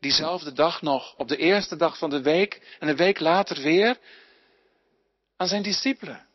diezelfde 0.00 0.52
dag 0.52 0.82
nog, 0.82 1.14
op 1.16 1.28
de 1.28 1.36
eerste 1.36 1.76
dag 1.76 1.98
van 1.98 2.10
de 2.10 2.22
week 2.22 2.76
en 2.78 2.88
een 2.88 2.96
week 2.96 3.20
later 3.20 3.62
weer, 3.62 3.98
aan 5.36 5.46
zijn 5.46 5.62
discipelen. 5.62 6.26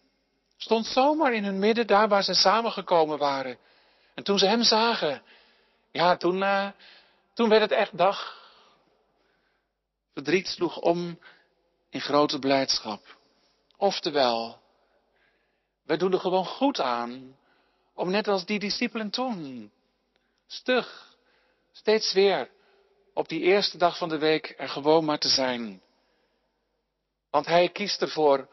Stond 0.57 0.85
zomaar 0.85 1.33
in 1.33 1.43
hun 1.43 1.59
midden, 1.59 1.87
daar 1.87 2.07
waar 2.07 2.23
ze 2.23 2.33
samengekomen 2.33 3.17
waren. 3.17 3.57
En 4.13 4.23
toen 4.23 4.39
ze 4.39 4.45
hem 4.45 4.63
zagen, 4.63 5.21
ja, 5.91 6.17
toen, 6.17 6.37
uh, 6.37 6.67
toen 7.33 7.49
werd 7.49 7.61
het 7.61 7.71
echt 7.71 7.97
dag. 7.97 8.35
Verdriet 10.13 10.47
sloeg 10.47 10.77
om 10.77 11.19
in 11.89 12.01
grote 12.01 12.39
blijdschap. 12.39 13.17
Oftewel, 13.77 14.59
wij 15.87 15.97
doen 15.97 16.13
er 16.13 16.19
gewoon 16.19 16.45
goed 16.45 16.79
aan 16.79 17.37
om 17.93 18.09
net 18.11 18.27
als 18.27 18.45
die 18.45 18.59
discipelen 18.59 19.09
toen, 19.09 19.71
stug, 20.47 21.17
steeds 21.71 22.13
weer 22.13 22.49
op 23.13 23.27
die 23.27 23.41
eerste 23.41 23.77
dag 23.77 23.97
van 23.97 24.09
de 24.09 24.17
week 24.17 24.53
er 24.57 24.69
gewoon 24.69 25.05
maar 25.05 25.19
te 25.19 25.29
zijn. 25.29 25.81
Want 27.29 27.45
hij 27.45 27.69
kiest 27.69 28.01
ervoor 28.01 28.47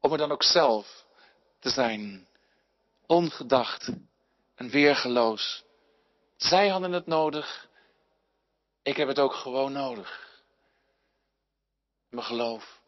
om 0.00 0.12
er 0.12 0.18
dan 0.18 0.32
ook 0.32 0.42
zelf 0.42 1.06
te 1.58 1.70
zijn. 1.70 2.28
Ongedacht 3.06 3.90
en 4.54 4.70
weergeloos. 4.70 5.64
Zij 6.36 6.68
hadden 6.68 6.92
het 6.92 7.06
nodig. 7.06 7.68
Ik 8.82 8.96
heb 8.96 9.08
het 9.08 9.18
ook 9.18 9.34
gewoon 9.34 9.72
nodig. 9.72 10.42
Mijn 12.08 12.26
geloof 12.26 12.80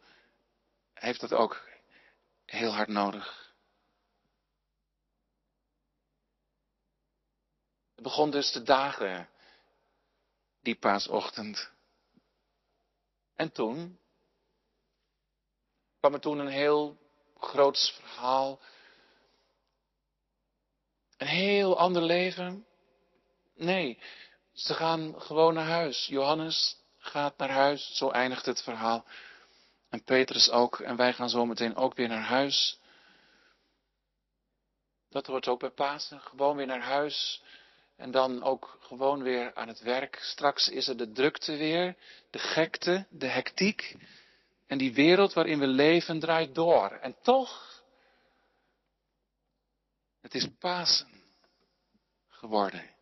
heeft 0.93 1.21
het 1.21 1.33
ook 1.33 1.66
heel 2.47 2.73
hard 2.73 2.87
nodig. 2.87 3.55
Het 7.95 8.03
begon 8.03 8.31
dus 8.31 8.51
te 8.51 8.63
dagen 8.63 9.29
die 10.61 10.75
paasochtend. 10.75 11.71
En 13.35 13.51
toen 13.51 13.99
kwam 15.99 16.13
er 16.13 16.19
toen 16.19 16.39
een 16.39 16.47
heel 16.47 16.97
groots 17.37 17.91
verhaal. 17.91 18.59
Een 21.17 21.27
heel 21.27 21.77
ander 21.77 22.01
leven. 22.01 22.65
Nee, 23.55 23.99
ze 24.53 24.73
gaan 24.73 25.21
gewoon 25.21 25.53
naar 25.53 25.65
huis. 25.65 26.05
Johannes 26.05 26.77
gaat 26.97 27.37
naar 27.37 27.49
huis, 27.49 27.97
zo 27.97 28.09
eindigt 28.09 28.45
het 28.45 28.61
verhaal. 28.61 29.05
En 29.97 30.03
Petrus 30.03 30.49
ook, 30.49 30.79
en 30.79 30.95
wij 30.95 31.13
gaan 31.13 31.29
zo 31.29 31.45
meteen 31.45 31.75
ook 31.75 31.95
weer 31.95 32.07
naar 32.07 32.23
huis. 32.23 32.79
Dat 35.09 35.25
hoort 35.25 35.47
ook 35.47 35.59
bij 35.59 35.69
Pasen, 35.69 36.21
gewoon 36.21 36.55
weer 36.55 36.65
naar 36.65 36.81
huis. 36.81 37.43
En 37.95 38.11
dan 38.11 38.43
ook 38.43 38.77
gewoon 38.81 39.23
weer 39.23 39.55
aan 39.55 39.67
het 39.67 39.79
werk. 39.79 40.15
Straks 40.15 40.69
is 40.69 40.87
er 40.87 40.97
de 40.97 41.11
drukte 41.11 41.55
weer, 41.55 41.95
de 42.29 42.39
gekte, 42.39 43.05
de 43.09 43.27
hectiek. 43.27 43.95
En 44.67 44.77
die 44.77 44.93
wereld 44.93 45.33
waarin 45.33 45.59
we 45.59 45.67
leven 45.67 46.19
draait 46.19 46.55
door. 46.55 46.91
En 46.91 47.15
toch, 47.21 47.83
het 50.21 50.35
is 50.35 50.47
Pasen 50.59 51.23
geworden. 52.27 52.95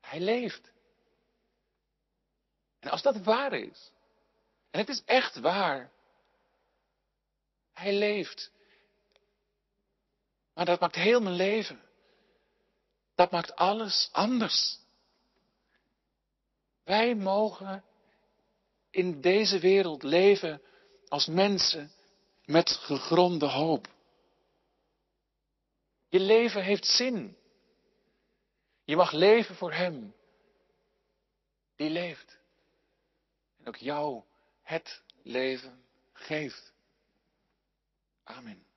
Hij 0.00 0.20
leeft. 0.20 0.72
En 2.80 2.90
als 2.90 3.02
dat 3.02 3.22
waar 3.22 3.52
is, 3.52 3.92
en 4.70 4.80
het 4.80 4.88
is 4.88 5.02
echt 5.04 5.40
waar, 5.40 5.92
hij 7.72 7.94
leeft. 7.94 8.50
Maar 10.54 10.64
dat 10.64 10.80
maakt 10.80 10.94
heel 10.94 11.20
mijn 11.20 11.34
leven. 11.34 11.82
Dat 13.14 13.30
maakt 13.30 13.54
alles 13.54 14.08
anders. 14.12 14.78
Wij 16.84 17.14
mogen 17.14 17.84
in 18.90 19.20
deze 19.20 19.58
wereld 19.58 20.02
leven 20.02 20.62
als 21.08 21.26
mensen 21.26 21.92
met 22.44 22.70
gegronde 22.70 23.46
hoop. 23.46 23.88
Je 26.08 26.20
leven 26.20 26.62
heeft 26.62 26.86
zin. 26.86 27.36
Je 28.84 28.96
mag 28.96 29.12
leven 29.12 29.54
voor 29.54 29.72
Hem. 29.72 30.14
Die 31.76 31.90
leeft. 31.90 32.38
En 33.58 33.68
ook 33.68 33.76
jou 33.76 34.22
het 34.68 35.02
leven 35.22 35.84
geeft. 36.12 36.72
Amen. 38.24 38.67